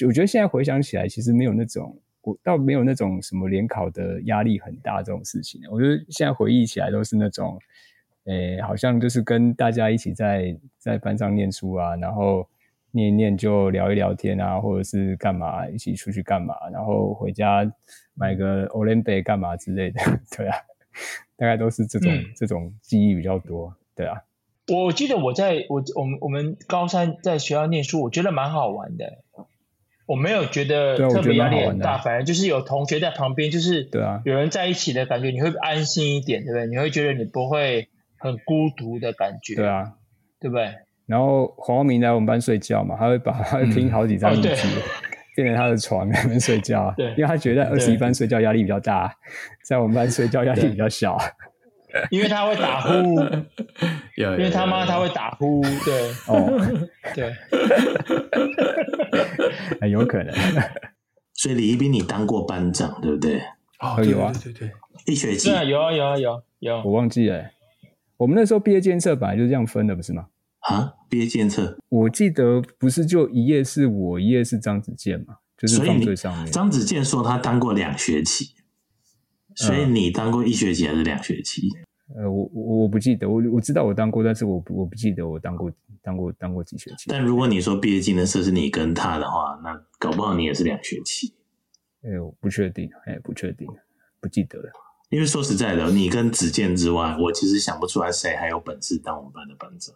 [0.06, 1.96] 我觉得现在回想起来，其实没有那种。
[2.22, 7.58] 我倒没有那种什么联考的压力很大这种事情，我觉得现在回忆起来都是那种，
[8.24, 12.46] 诶，好像就是跟大家一起在在班上念书啊，然后
[12.92, 17.70] 念一念就聊一聊天啊，或者是干嘛一起出去干嘛，然后回家
[18.14, 20.00] 买个 Olympic 干嘛之类的，
[20.36, 20.56] 对啊，
[21.36, 24.22] 大概都是这种、嗯、这种记忆比较多，对啊。
[24.68, 29.18] 我记得我在我我们我们高三在学校念书，我觉得蛮好玩的。
[30.06, 36.66] 我没有觉得特别压力很大，反正就是有同学在旁边，就是对啊，有人在一起的感觉，你会安心一点，对不对？
[36.66, 39.94] 你会觉得你不会很孤独的感觉，对啊，
[40.40, 40.74] 对不对？
[41.10, 44.48] 然后黄光明来我们班睡觉嘛，他会把 他会拼好几张椅子，
[45.34, 49.12] 变成他的床那边睡觉，对，因为他觉得在二十一班睡觉压力比较大，
[49.66, 51.18] 在我们班睡觉压力比较小。
[52.12, 52.92] 因为他会打呼，
[54.14, 56.48] 因为他妈他会打呼，对，哦，
[57.16, 57.34] 对，
[59.80, 60.32] 很有可能。
[61.34, 63.40] 所以李一斌，你当过班长，对不对？
[63.80, 64.70] 哦，有啊，对对，
[65.06, 66.76] 一学期，有啊有啊有啊有有。
[66.84, 67.44] 我忘记了，
[68.18, 70.26] 我们那时候毕业监测本来就是这样分的，不是吗？
[70.60, 76.52] 啊，毕业监测，我记得不是就一页是我，一页是张子健嘛，就是放最上面。
[76.52, 78.54] 张子健说他当过两学期。
[79.56, 81.68] 所以你当过一学期还是两学期？
[82.16, 85.70] 呃，我我我不记得，我我知道我当过，但是我不我不记得我当过
[86.00, 87.06] 当过当过几学期。
[87.08, 91.34] 但如果你说毕业纪念册是你跟他的话，那搞不好你也是两学期。
[92.02, 93.66] 哎，我不确定，哎，不确定，
[94.20, 94.70] 不记得了。
[95.10, 99.94] 因为说实在的，你跟子健之外，我其实想不出来谁还有本事当我们班的班长。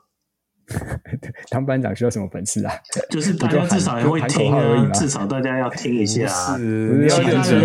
[1.50, 2.72] 当班长需要什么本事啊？
[3.10, 6.56] 就是大家至少也会听啊，至少大家要听一下啊。
[6.56, 7.62] 是，其他人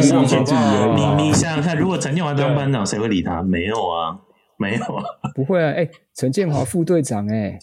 [0.95, 3.41] 你你想想看，如果陈建华当班长，谁会理他？
[3.41, 4.19] 没有啊，
[4.57, 5.71] 没有啊，不会啊。
[5.71, 7.57] 哎，陈建华副队长，哎，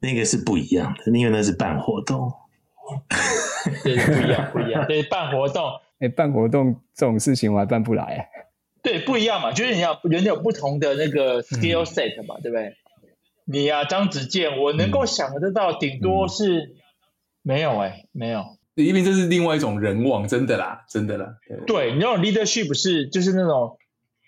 [0.00, 2.32] 那个是不一样的，因为那是办活动。
[3.84, 4.84] 对，不一样，不一样。
[4.86, 5.64] 对，办活动，
[6.00, 8.28] 哎，办活动这种事情我还办不来。
[8.82, 12.74] 对，不一样嘛，就是你要人有不同的那个 skill set 嘛，对不对？
[13.50, 16.76] 你呀、啊，张子健，我能够想得到，顶、嗯、多是、嗯、
[17.42, 18.44] 没有哎、欸，没有。
[18.76, 21.26] 因为这是另外一种人望，真的啦，真的啦。
[21.46, 23.76] 对，对你那种 leadership 是就是那种，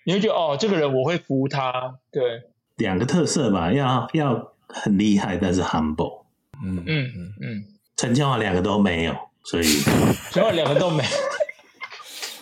[0.05, 1.95] 你会觉得哦，这个人我会服他。
[2.11, 2.41] 对，
[2.75, 6.23] 两个特色吧，要要很厉害，但是 humble。
[6.63, 7.63] 嗯嗯嗯嗯，
[7.95, 11.09] 陈建华两个都没有，所以陈建华 两个都没有。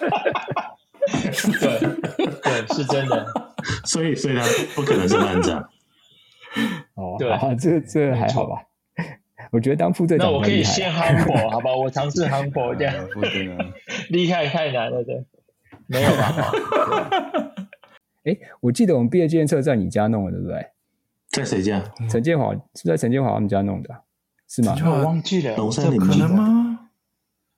[1.62, 1.80] 对
[2.42, 3.26] 对，是真的。
[3.86, 4.44] 所以所以他
[4.76, 5.70] 不可能是班长。
[6.96, 8.64] 哦，对，这这还好吧？
[9.52, 11.76] 我觉得当副队长，那我可以先 humble 好吧？
[11.76, 13.08] 我尝试 humble 这样，
[14.10, 15.26] 厉害太难了，对，
[15.88, 16.52] 没有吧？
[18.24, 20.66] 哎，我记得我们毕业纪念册在你家弄的，对不对？
[21.30, 21.82] 在谁家？
[22.10, 23.90] 陈建华是在陈建华他们家弄的，
[24.48, 24.76] 是吗？
[24.86, 26.90] 我忘记了，龙山林可能吗？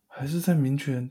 [0.08, 1.10] 还是在民权？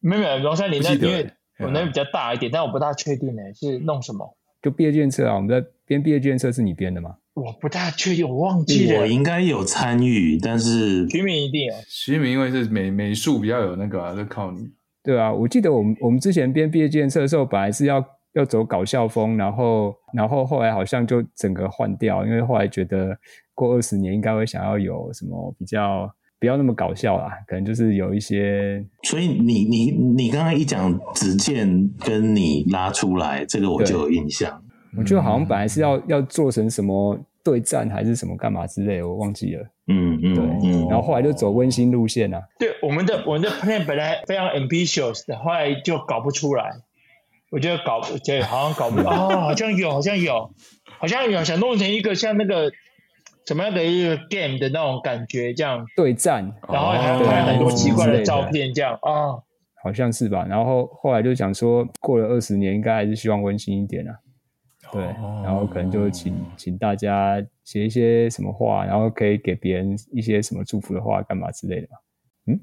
[0.00, 4.36] 没有没有，龙山林那因为我那边比较大一点，但我不大确定呢，是弄什么？
[4.62, 7.16] 就毕业纪念册啊，我们在编毕业纪念册是你编的吗？
[7.34, 9.00] 我不大确定，我忘记了。
[9.00, 11.74] 我应该有参与，但是徐明一定有。
[11.88, 14.70] 徐明因为是美美术比较有那个啊，就靠你。
[15.02, 23.16] 对啊，我记得我们我们之前编毕业纪念册的时候，本来是要要走搞笑风，然后然后后来好像就整个换掉，因为后来觉得
[23.54, 26.10] 过二十年应该会想要有什么比较。
[26.38, 28.84] 不要那么搞笑啦，可能就是有一些。
[29.04, 34.60] 所以你你你刚刚一讲子健跟你拉出来，这个我就有印象。
[34.96, 39.62] 我觉得好像本来是要要做成什么对战还是什么干嘛之类，我忘记了。
[39.88, 40.88] 嗯嗯，对嗯。
[40.88, 42.42] 然后后来就走温馨路线啊。
[42.58, 46.70] 对，我们的我们的 plan 本来非常 ambitious 的，后来就搞不出来。
[47.50, 50.50] 我觉得搞对，好像搞不 哦，好像有，好像有，
[50.98, 52.72] 好像有想弄成一个像那个。
[53.44, 59.42] 什么样的一个 game 的那种感觉，这样对战，然后还有拍很多奇怪的照片，这样啊、哦，
[59.82, 60.46] 好像是吧？
[60.48, 64.14] 然后后来就想说，过了二十年，应该还是希望温馨一点啊。
[64.92, 65.02] 对，
[65.42, 71.96] 然后可能就请请大家写一些什么话，然后可以给别人一些什么祝福的话，干嘛之类的嘛。
[72.48, 72.60] 嗯，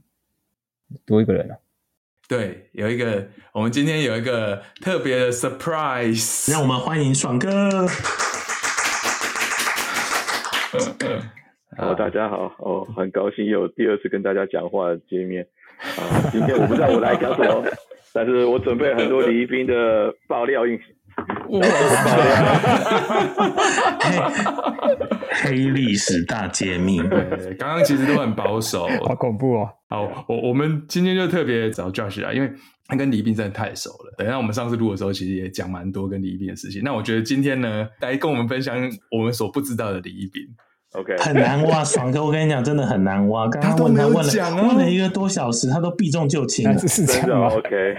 [1.08, 1.58] 多一个人啊？
[2.28, 7.88] 对，有一个，我们今天有一个特别的 surprise，让我们欢迎爽哥。
[11.78, 15.44] 好，大家好，哦，很高兴有第二次跟大家讲话的见面
[15.82, 16.30] 啊。
[16.32, 17.66] 今天我不知道我来讲什么，
[18.14, 20.80] 但是我准备了很多李一冰的爆料硬。
[21.50, 21.60] 哇！
[25.42, 29.70] 黑历史大揭秘，对，刚刚其实都很保守，好恐怖哦。
[29.90, 32.52] 好，我我们今天就特别找 Josh 啊，因为
[32.88, 34.14] 他跟李一冰真的太熟了。
[34.18, 36.82] 等一下我们上次录的时候，其实也讲蛮多跟李一冰的事情。
[36.84, 38.76] 那我觉得今天呢，来跟我们分享
[39.12, 40.44] 我们所不知道的李一冰。
[40.94, 43.48] OK，很难挖，爽哥，我跟你讲，真的很难挖。
[43.54, 47.96] 刚刚问他问了问了一个多小时，他都避重就轻，是这样吗？OK，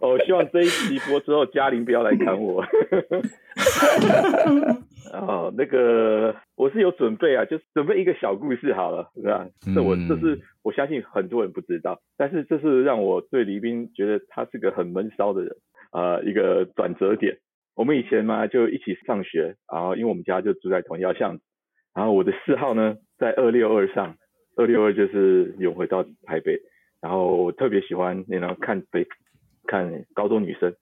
[0.00, 2.64] 我 希望这一集播之后，嘉玲不要来砍我。
[5.12, 9.46] 哦，那个我是有准备啊，就准备一个小故事好了，是吧？
[9.72, 15.54] 这我这是我相信很多人不知道，但是这是让我对黎斌觉得他是个很闷骚的人
[15.92, 17.38] 啊，呃，一个转折点。
[17.80, 21.42] 我们以前嘛就一起上学，然后因为我们家就住在同一条巷子，
[21.94, 24.16] 然后我的四号呢在二六二上，
[24.54, 26.60] 二六二就是永回到台北，
[27.00, 29.06] 然后我特别喜欢那种看北
[29.66, 30.74] 看高中女生，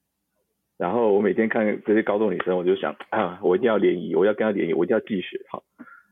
[0.77, 5.63] 然后我每天看这些高中女生，我就想啊，我一定要联谊，我要跟她联谊，我一定要记学号，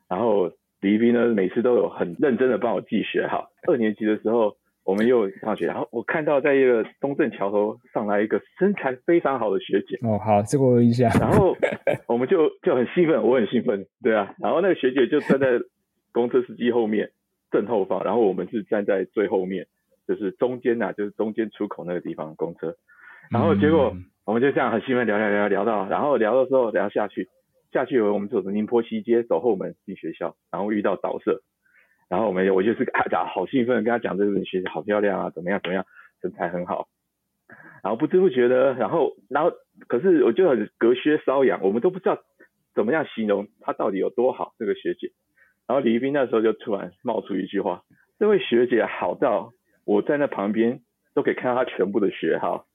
[0.08, 4.56] 然后李一冰呢每次都有很认真的帮我记学号，二年级的时候。
[4.88, 10.00] 我们又上学，然后我看到在一个东正桥头上来一个身材非常好的学姐。
[10.02, 11.10] 哦，好，这个我一下。
[11.20, 11.54] 然后
[12.08, 14.34] 我们就就很兴奋，我很兴奋，对啊。
[14.40, 15.60] 然后那个学姐就站在
[16.14, 17.12] 公车司机后面
[17.52, 19.68] 正后方，然后我们是站在最后面，
[20.08, 22.74] 就是中间呐、啊，就是中间出口那个地方公车。
[23.30, 27.28] 然后结果我们就这样很兴奋聊聊聊聊到，然后聊的时候聊下去，
[27.74, 31.42] 下去以后我们走着宁波西街走后门进学校，然后遇到导社。
[32.10, 35.86] 然后我们我就是啊讲好兴奋，跟他讲这个学姐好漂亮啊，怎么样怎么样，
[36.22, 36.88] 身材很好。
[37.84, 39.51] 然后不知不觉的，然后然后
[39.88, 42.18] 可是我就很隔靴搔痒，我们都不知道
[42.76, 45.12] 怎么样形容她到底有多好这个学姐。
[45.68, 47.84] 然后李一冰那时候就突然冒出一句话：
[48.20, 49.51] 这位学姐好到
[49.86, 50.82] 我在那旁边
[51.14, 52.66] 都可以看到她全部的学号。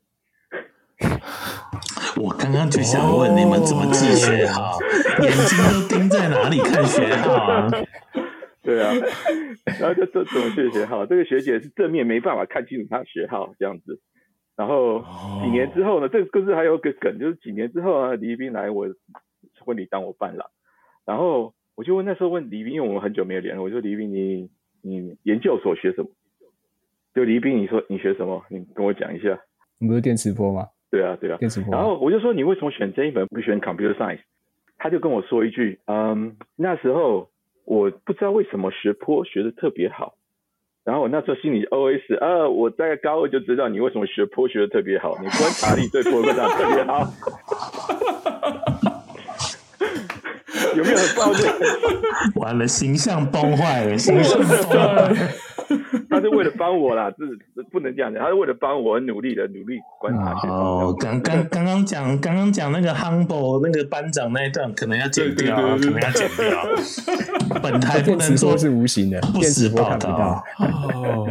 [2.20, 4.78] 我刚刚就想问你们怎么记学号，
[5.22, 7.68] 眼睛都盯在哪里看学号啊？
[8.64, 8.92] 对啊，
[9.80, 11.04] 然后就这怎么去学号？
[11.04, 14.00] 这个学姐是正面没办法看清楚她学号这样子。
[14.54, 15.04] 然后
[15.42, 18.86] 几年之后呢，这个故事还有个梗，就是几年之后啊，李一冰来我
[19.58, 20.46] 婚礼当我伴郎，
[21.04, 24.48] 然后我就问那时候问李一冰，因为我们很久没有联络，我说李一冰你
[24.82, 26.10] 你研究所学什么？
[27.14, 28.44] 就李一冰你说你学什么？
[28.48, 29.40] 你跟我讲一下。
[29.78, 30.68] 你不是电磁波吗？
[30.88, 31.74] 对啊对啊，电磁波。
[31.74, 34.20] 然后我就说你为什么选这一本不选 Computer Science？
[34.78, 37.31] 他就跟我说一句，嗯，那时候。
[37.64, 40.14] 我不知道为什么学坡学的特别好，
[40.84, 47.04] 然后我那时候心里 OS 啊，我在高二就知道你为什么学坡学的特别好，你观察力对坡观察特别好，
[50.76, 51.52] 有没有很抱歉？
[52.36, 55.14] 完了，形象崩坏了， 形象崩坏。
[56.10, 58.22] 他是为了帮我啦，这是不能这样讲。
[58.22, 60.34] 他是为了帮我，努力的努力观察。
[60.46, 67.60] 哦，刚刚刚刚讲刚刚讲那个 humble 那个班长那一段，可能要剪掉，可能要剪掉。
[67.62, 70.44] 本台不能说是无形的，不实报道。
[70.58, 71.26] 哦，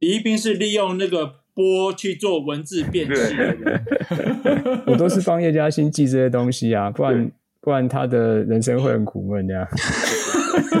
[0.00, 3.70] 李一冰是利用那个波去做文字辨识。
[4.86, 7.30] 我都是帮叶嘉欣记这些东西啊，不然
[7.68, 9.68] 不然他的人生会很苦闷的呀。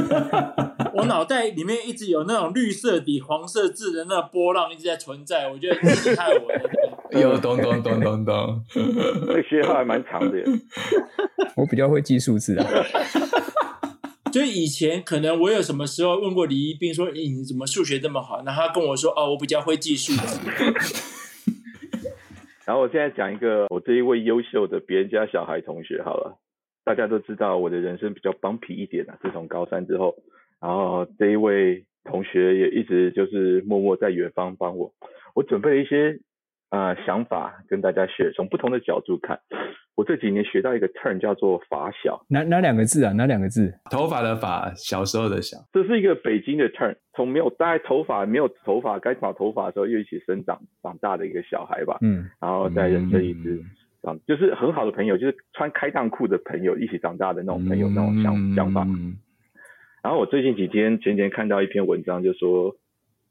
[0.96, 6.70] 我脑袋里面一直有那种绿色底黄色字的那波浪一直在存在，我觉得厉害我的。
[7.20, 10.38] 有咚咚咚咚咚，这学号还蛮长的。
[11.56, 12.66] 我比较会记数字啊。
[14.32, 20.40] 就以前可能我有什么时候问过李一斌说：“欸、你怎么数学这么好？”然后他跟我说：“哦，我比较会记数字。”
[22.64, 26.38] 然后我现在讲一个我这一位优秀的别人家小孩同学好了，
[26.88, 30.14] 大家都知道我的人生比较帮皮一点啊，自从高三之后。
[30.58, 34.90] 然后这一位同学也一直就是默默在远方帮我。
[35.34, 36.18] 我准备了一些
[36.70, 39.38] 啊、呃、想法跟大家学，从不同的角度看。
[39.96, 43.12] 我这几年学到一个 term 叫做法小，哪哪两个字啊？
[43.12, 43.74] 哪两个字？
[43.90, 45.58] 头发的发，小时候的小。
[45.72, 51.98] 这是一个北京的 term，从没有大概头发没有头发该长头发的时候又一起生长长大的一个小孩吧。
[52.00, 52.30] 嗯。
[52.40, 53.66] 然后在人生一直长，
[54.02, 58.84] 嗯、就是很好的朋友，就是穿开裆裤的朋友一起长大的那种朋友，嗯、那种想想法。
[58.84, 59.16] 嗯
[60.00, 62.76] 然后我最近几天前天看到一篇文章，就说，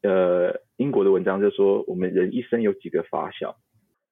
[0.03, 3.55] 呃，英国的文章就说，我们人一生有几个发小。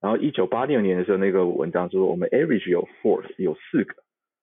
[0.02, 3.94] 然后一九八六年的时候，那个文章说，我们 average 有 four，有四个。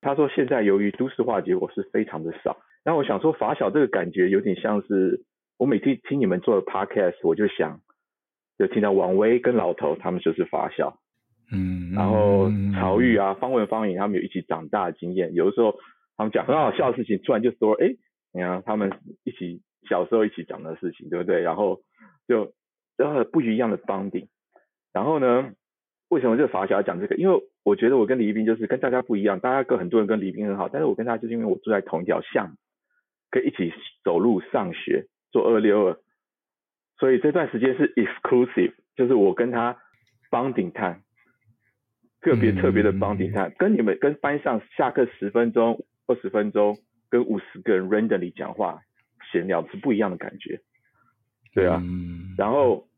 [0.03, 2.59] 他说现在由于都市化结果是非常的少。
[2.85, 5.23] 然后我想说，发小这个感觉有点像是，
[5.57, 7.81] 我每次听你们做的 podcast，我就想，
[8.59, 10.99] 就听到王威跟老头他们就是发小。
[11.53, 11.93] 嗯。
[11.93, 15.79] 然后曹玉啊、方文、方颖他们有一起长大的经验，有的时候。
[16.15, 17.97] 他们讲很好笑的事情，突然就说：“哎，
[18.35, 18.93] 你看他们
[19.25, 21.81] 一起小时候一起讲的事情，对不对？”然后
[22.29, 22.53] 就
[22.99, 24.29] 呃不一样的 bonding。
[24.93, 25.53] 然后呢，
[26.11, 27.17] 为什么这个法小要讲这个？
[27.17, 32.57] 因为我觉得我跟李一斌就是跟大家不一样，大家跟很多人跟李一斌很好，但是我跟他就是因为我住在同一条巷，
[33.31, 33.73] 可以一起
[34.05, 35.99] 走路上学，做二六二，
[36.99, 39.79] 所以这段时间是 exclusive，就是我跟他
[40.31, 41.01] bonding time，
[42.23, 46.79] 特别特别的 bonding time，、嗯、跟你们跟班上下课十分钟、二十分钟，
[47.11, 48.81] 跟五十个人 randomly 讲话
[49.31, 50.61] 闲聊是不一样的感觉，
[51.55, 52.89] 对啊，嗯、然后。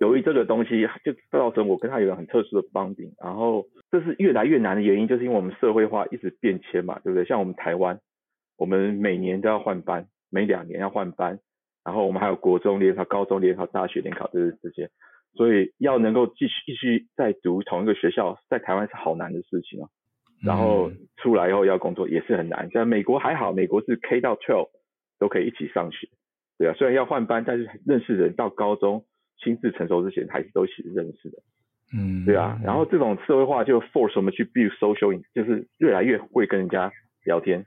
[0.00, 7.24] 由于这个东西，就造成我跟他有个很特殊的 bonding，然后这是越来越难的原因，就是因为我们社会化一直变迁嘛，对不对？
[7.24, 8.00] 像我们台湾，
[8.56, 11.38] 我们每年都要换班，每两年要换班，
[11.84, 14.90] 然后我们还有国中联考、高中联考、大学联考，这是这些，
[15.34, 19.88] 所以要能够继续继续再读同一个学校，在台湾是好难的事情哦。
[20.42, 24.68] 然后出来以后要工作也是很难，像美国还好，美国是 K 到 twelve
[25.18, 26.08] 都可以一起上学，
[26.58, 29.04] 对啊，虽然要换班，但是认识人到高中。
[29.42, 31.38] 心智成熟之前还是都一起认识的，
[31.92, 36.92] 嗯，对啊，然后这种社会化就 force 我们去 build social，就是越来越会跟人家
[37.24, 37.66] 聊天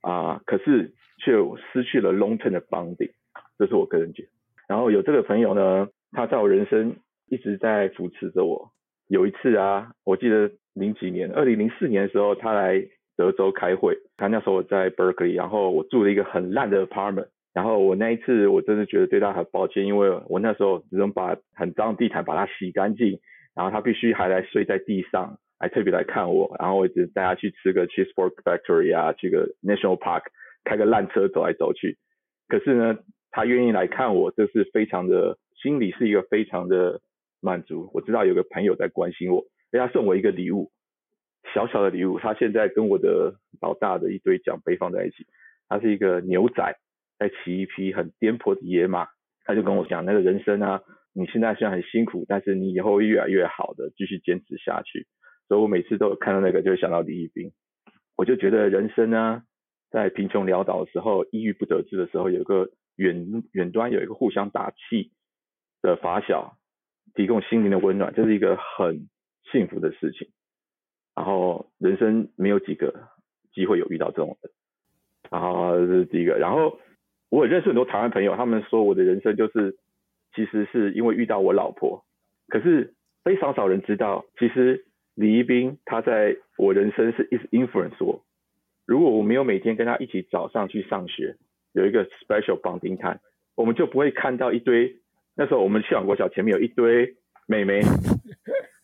[0.00, 1.32] 啊，可是却
[1.72, 3.12] 失去了 long term 的 bonding，
[3.58, 4.28] 这是我个人觉得。
[4.66, 6.96] 然后有这个朋友呢，他在我人生
[7.28, 8.70] 一直在扶持着我。
[9.08, 12.82] 有一次啊，我记得零几年，二零零四年的时候，他来
[13.16, 17.28] 德州开会，他那时候我在 Berkeley，然后我住了一个很烂的 apartment。
[17.52, 23.20] 然后我那一次我真的觉得对他很抱歉，因为我那时候只能把很脏的地毯把它洗干净，
[23.54, 30.22] 然后他必须还来睡在地上，还特别来看我，然后我一直带他去吃个 Cheeseburg Factory 啊，去个 National Park，
[30.64, 31.96] 开个烂车走来走去。
[32.48, 32.98] 可是呢，
[33.30, 37.00] 他愿意来看我，这是非常的，心里是一个非常的
[37.40, 37.90] 满足。
[37.94, 40.70] 我知道有个朋友在关心我，给他送我一个礼物，
[41.54, 42.18] 小小的礼物。
[42.18, 45.26] 他现在跟我的老大的一堆奖杯放在一起，
[45.66, 46.76] 他是一个牛仔。
[47.18, 49.06] 在骑一匹很颠簸的野马，
[49.44, 50.82] 他就跟我讲，那个人生啊，
[51.14, 55.06] 你现在虽然很辛苦，但是你以后会越来越好的，继续坚持下去。
[55.48, 57.52] 所以我每次都看到那个，就会想到李一斌。
[58.16, 59.42] 我就觉得人生呢，
[59.90, 65.12] 在贫穷潦倒的时候，抑郁不得志的时候，有个远远端有一个互相打气
[65.84, 66.56] 的发小，
[67.14, 69.08] 提供心灵的温暖，这是一个很
[69.52, 70.28] 幸福的事情。
[71.14, 73.08] 然后人生没有几个
[73.52, 74.50] 机会有遇到这种人，
[75.30, 76.80] 然后这是第一个，然后。
[77.30, 79.76] 我也认识很多台湾朋友，他们说我的人生就是，
[80.36, 82.04] 其实是因为遇到我老婆。
[82.46, 88.24] 可是非常少人知道，其实李一斌他在我人生是一直 influence 我。
[88.86, 91.36] 如果我没有每天跟他一起早上去上学，
[91.72, 93.18] 有一个 special bonding time，
[93.56, 95.00] 我们就不会看到一堆。
[95.36, 97.16] 那时候我们去往国小前面有一堆
[97.46, 97.82] 妹妹，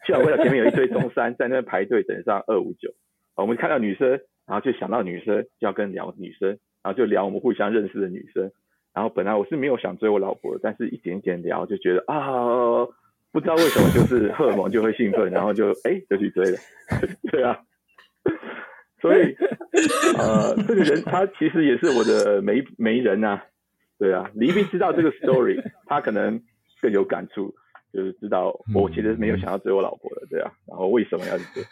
[0.07, 2.93] 去往国小前面有一堆中山在那排队等上二五九。
[3.37, 4.11] 我们看到女生，
[4.47, 6.59] 然后就想到女生，就要跟聊女生。
[6.83, 8.51] 然后就聊我们互相认识的女生，
[8.95, 12.87] 然后本来我是没有想追我老婆，但是一点一点聊就觉得啊，
[13.33, 16.57] 不知道为什么就是荷尔蒙就会兴奋，然后就哎就去追了，
[17.31, 17.61] 对啊，
[19.03, 19.37] 所以
[20.17, 23.43] 呃这个人他其实也是我的媒媒人呐，
[24.01, 26.43] 对啊，李一斌知道这个 story，他可能
[26.83, 27.55] 更有感触，
[27.93, 31.63] 就是知道我其实没有想要追我老婆的，对啊，然后为什么要去追，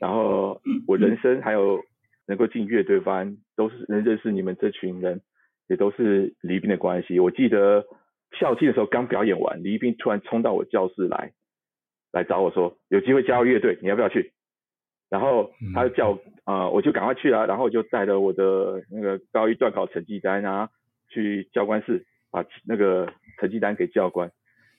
[0.00, 1.82] 然后我人生还有。
[2.30, 5.22] 能够进乐队班，都是能认识你们这群人，
[5.66, 7.18] 也都是李一斌的关系。
[7.18, 7.86] 我记得
[8.38, 11.32] 校庆的时候刚表演完，李一斌突然冲到我教室来，
[12.12, 14.34] 来找我说有机会加入乐队，你要不要去？
[15.08, 16.10] 然后他就叫
[16.44, 20.68] 啊、呃，我就赶快去了，然后我就带着我的那个高一段考成绩单啊，
[21.08, 24.30] 去教官室把那个成绩单给教官。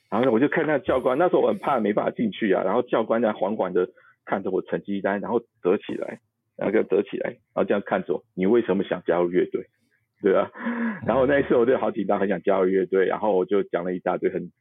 [0.09, 3.89] 然后呢，我就看那教官，那时候我很怕没办法进去啊，然后教官在缓缓的
[4.25, 6.19] 看着我成绩单，然后折起来。
[6.59, 9.65] 然后就折起来，然后这样看着我，你为什么想加入乐队？
[10.21, 10.51] 对啊，
[11.07, 14.51] 然后那一次我就好紧张，很想加入乐队，然后我就讲了一大堆很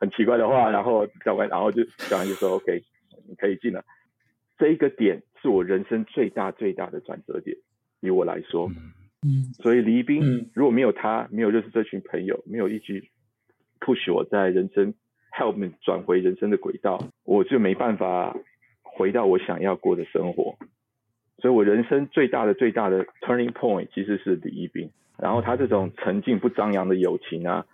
[0.00, 2.82] 很奇怪的话，然后教官，然后就教官就说 OK，
[3.28, 3.84] 你可以进了。
[4.58, 7.56] 这一个点是我人生最大最大的转折点，
[8.00, 8.68] 以我来说，
[9.26, 13.04] 嗯，所以李一斌如果没有他，没有认识这群朋友，没有一直
[13.80, 14.94] push 我在人生
[15.32, 18.36] help me 转回人生的轨道，我就没办法
[18.82, 20.56] 回到我想要过的生活。
[21.38, 27.66] 所以我人生最大的最大的 turning point 其实是李一斌，然后他这种沉静不张扬的友情啊，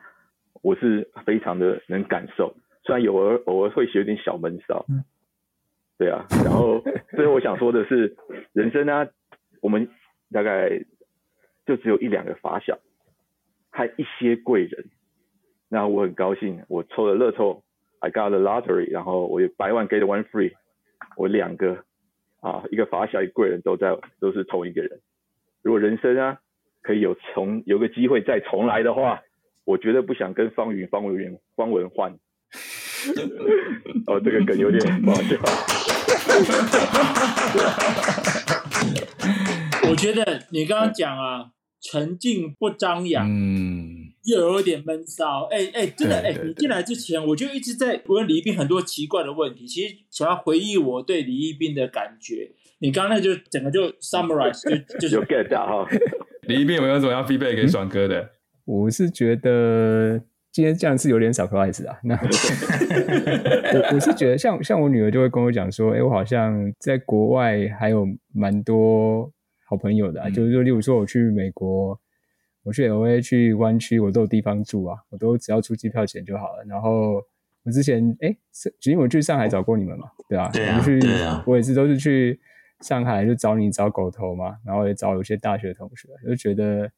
[0.62, 4.84] 我是非常的能感受，虽然偶尔偶尔会有点小闷骚，
[5.98, 6.82] 对啊，然后
[7.12, 8.16] 所以我想说的是，
[8.52, 9.08] 人生呢、啊，
[9.62, 9.88] 我们
[10.30, 10.84] 大概
[11.66, 12.78] 就只有一两个发小，
[13.70, 14.86] 还一些贵人，
[15.68, 17.62] 那我很高兴，我抽了乐透
[18.00, 20.52] ，I got the lottery，然后我有 buy one get one free，
[21.16, 21.84] 我两个。
[22.44, 25.00] 啊，一个发小，一个贵人都在，都是同一个人。
[25.62, 26.36] 如果人生啊，
[26.82, 29.22] 可以有重有个机会再重来的话，
[29.64, 32.12] 我绝对不想跟方云、方文元、方文换。
[34.06, 35.38] 哦，这个梗有点不好笑。
[39.88, 41.50] 我觉得你刚刚讲啊，
[41.84, 45.42] 沉静不张扬，嗯，又有点闷骚。
[45.50, 52.52] 哎哎，真的哎，你进来之前我就一直在问李一斌很多奇怪的问题，其实想要回忆我对李一斌的感觉。
[52.78, 54.58] 你刚刚那就整个就 summarize
[54.88, 55.88] 就就是有 get 到哈。
[56.48, 58.18] 李一斌有没有什么要 feedback 给爽哥的？
[58.20, 58.30] 嗯？
[58.64, 60.18] 我是觉得
[60.50, 61.98] 今天这样是有点 surprise 啊。
[62.02, 69.30] 那 我我是觉得像像我女儿就会跟我讲说，哎，我好像在国外还有蛮多
[69.64, 71.98] 好朋友的，啊，嗯、就是说，例如说我去美国，
[72.62, 76.64] 我去 LA 去湾区，我都有地方住啊，我都只要出机票钱就好了。
[76.66, 77.22] 然后
[77.64, 78.36] 我之前哎，
[78.84, 80.50] 因为我去上海找过你们嘛，对吧？
[80.52, 82.40] 对啊，我去，对啊，我也是都是去。
[82.80, 86.90] 上海就找你找狗头嘛，然后也找有些大学同学，就觉得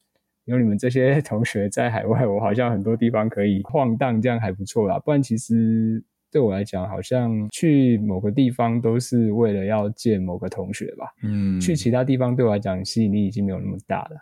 [0.43, 4.99] 有你们这些 同学在海外，我好像很多地方可以晃荡，这样还不错啦。
[4.99, 11.05] 不然其实对我来讲，好像去某个地方都是为了要见某个同学吧。
[11.23, 14.17] 嗯，去其他地方对我来讲吸引力已经没有那么大了。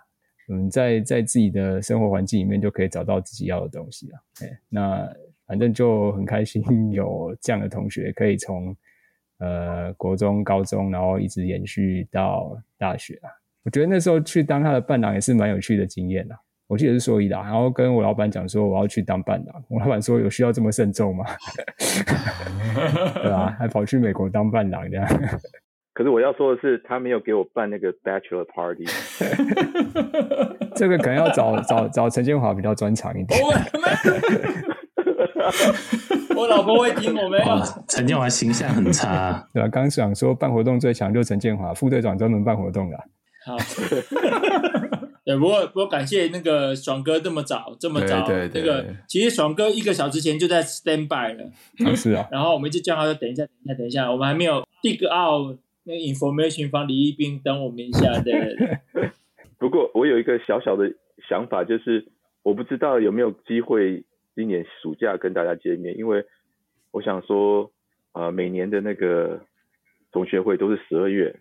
[0.54, 4.20] 嗯，在在自己的生活环境里面就可以找到自己要的东西了。
[4.42, 5.08] 哎，那
[5.48, 8.76] 反正就很开心 有这样的同学可以从。
[9.40, 13.28] 呃，国中、高中，然后一直延续到大学啊。
[13.64, 16.40] 我觉得那时候去当他的伴郎也是蛮有趣的经验啊。
[16.68, 21.24] 我记得是说一的，然后跟我老板讲说我要去当伴郎，我老板说有需要这么慎重吗？
[23.22, 25.08] 对啊，还跑去美国当伴郎这样。
[25.94, 28.84] 可是我要说的是，他没有给我办那个 bachelor party。
[30.76, 33.40] 这个可能要找找找陈建华比较专长一点。
[36.36, 37.46] 我老婆会听我没有？
[37.88, 39.70] 陈建华形象很差，对吧？
[39.70, 42.98] 刚想说办活动最强就是陈建华，副队长专门办活动的。
[43.46, 43.56] 好，
[45.26, 51.50] 对，不过不过感谢那个爽哥这么早这么早，对对对那个其实爽哥一个小时前就在 stand by 了，
[51.86, 52.28] 啊是啊。
[52.32, 58.32] 然后我们就叫他说等一下，等一下，等一下，我们还没有 dig out 那个 information 方李一斌等我们一下的。
[59.58, 60.94] 不过我有一个小小的
[61.28, 62.06] 想法，就是
[62.44, 64.04] 我不知道有没有机会。
[64.38, 66.26] 今年暑假跟大家见面，因为
[66.92, 67.72] 我想说，
[68.12, 69.40] 呃，每年的那个
[70.12, 71.34] 同学会都是十二月，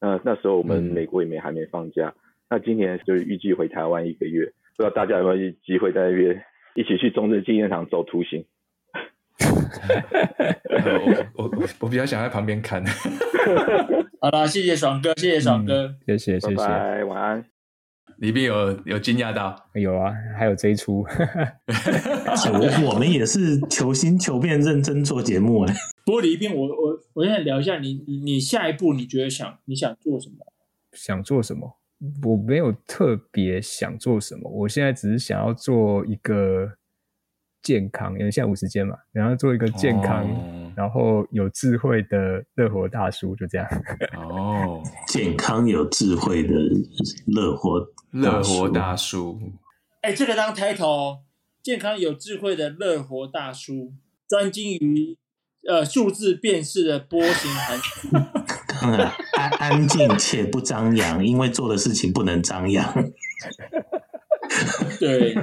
[0.00, 4.46] 那那时候我们美国也没还没放假，嗯、那今年就是预计回台湾一个月，
[4.76, 6.42] 不知道大家有没有机会在那边
[6.74, 8.44] 一起去中正纪念堂走图形？
[11.34, 12.82] 我我我比较想在旁边看。
[14.20, 17.44] 好了，谢谢爽哥，谢谢爽哥，嗯、谢谢谢谢，拜拜，晚安。
[18.16, 25.74] 里边有有惊讶到，有啊，还有这一出， 我我们也是求新求变，认真做节目哎。
[26.04, 30.36] 不过里边，我我我现在聊一下你，你你下一步你觉得想你想做什么？
[30.92, 31.77] 想做什么？
[32.22, 36.72] 我没有特别想做什么，我现在只是想要做一个
[37.62, 40.24] 健康，因为现在五十间嘛，然后做一个健康。
[40.24, 43.66] 哦然后有智慧的乐活大叔就这样
[44.14, 46.54] 哦，健康有智慧的
[47.26, 49.40] 乐活乐活大叔，
[50.02, 51.22] 哎，这个当 title，
[51.64, 53.92] 健康有智慧的乐活大叔，
[54.28, 55.18] 专精于
[55.68, 58.08] 呃数字辨识的波形函数，
[59.38, 62.84] 安 安静且不张扬，因为做的事情不能张扬。
[64.98, 65.34] 对，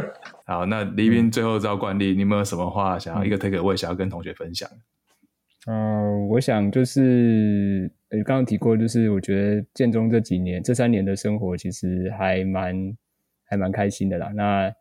[0.45, 4.69] 好，那黎斌最后照惯例，你有没有什么话想要一个 take away 想要跟同学分享？
[5.67, 12.75] 嗯、呃，我想就是，呃，刚刚提过，就是我觉得建中这几年、这三年的生活其实还蛮
[13.45, 14.31] 还蛮开心的啦。
[14.35, 14.71] 那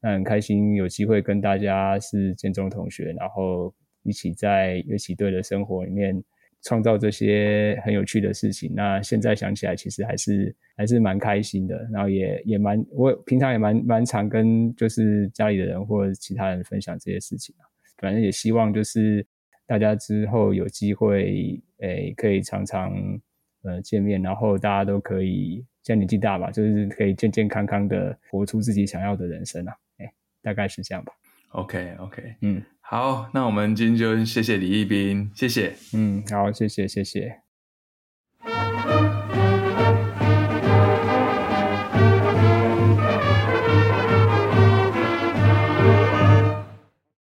[0.00, 6.24] 那很开心有机会跟大家是建中同学，然后一起在乐器队的生活里面
[6.62, 8.72] 创造这些很有趣的事情。
[8.74, 11.88] 那现在想起来，其实还是还是蛮开心的。
[11.92, 17.64] 然后也也蛮，我平常也蛮蛮常跟就是家里的人或者其他人分享这些事情啊。
[17.98, 19.26] 反正也希望就是。
[19.64, 22.92] 大家之后有机会，诶、欸，可以常常
[23.62, 31.12] 呃见面，然后大家都可以，现在年纪大嘛，就是可以健健康康的活出自己想要的人生啊，诶、欸，大概是这样吧。
[31.52, 32.60] OK OK，嗯，
[32.92, 37.41] 好，那我们今天就谢谢李一斌，谢谢，嗯，好，谢谢谢谢。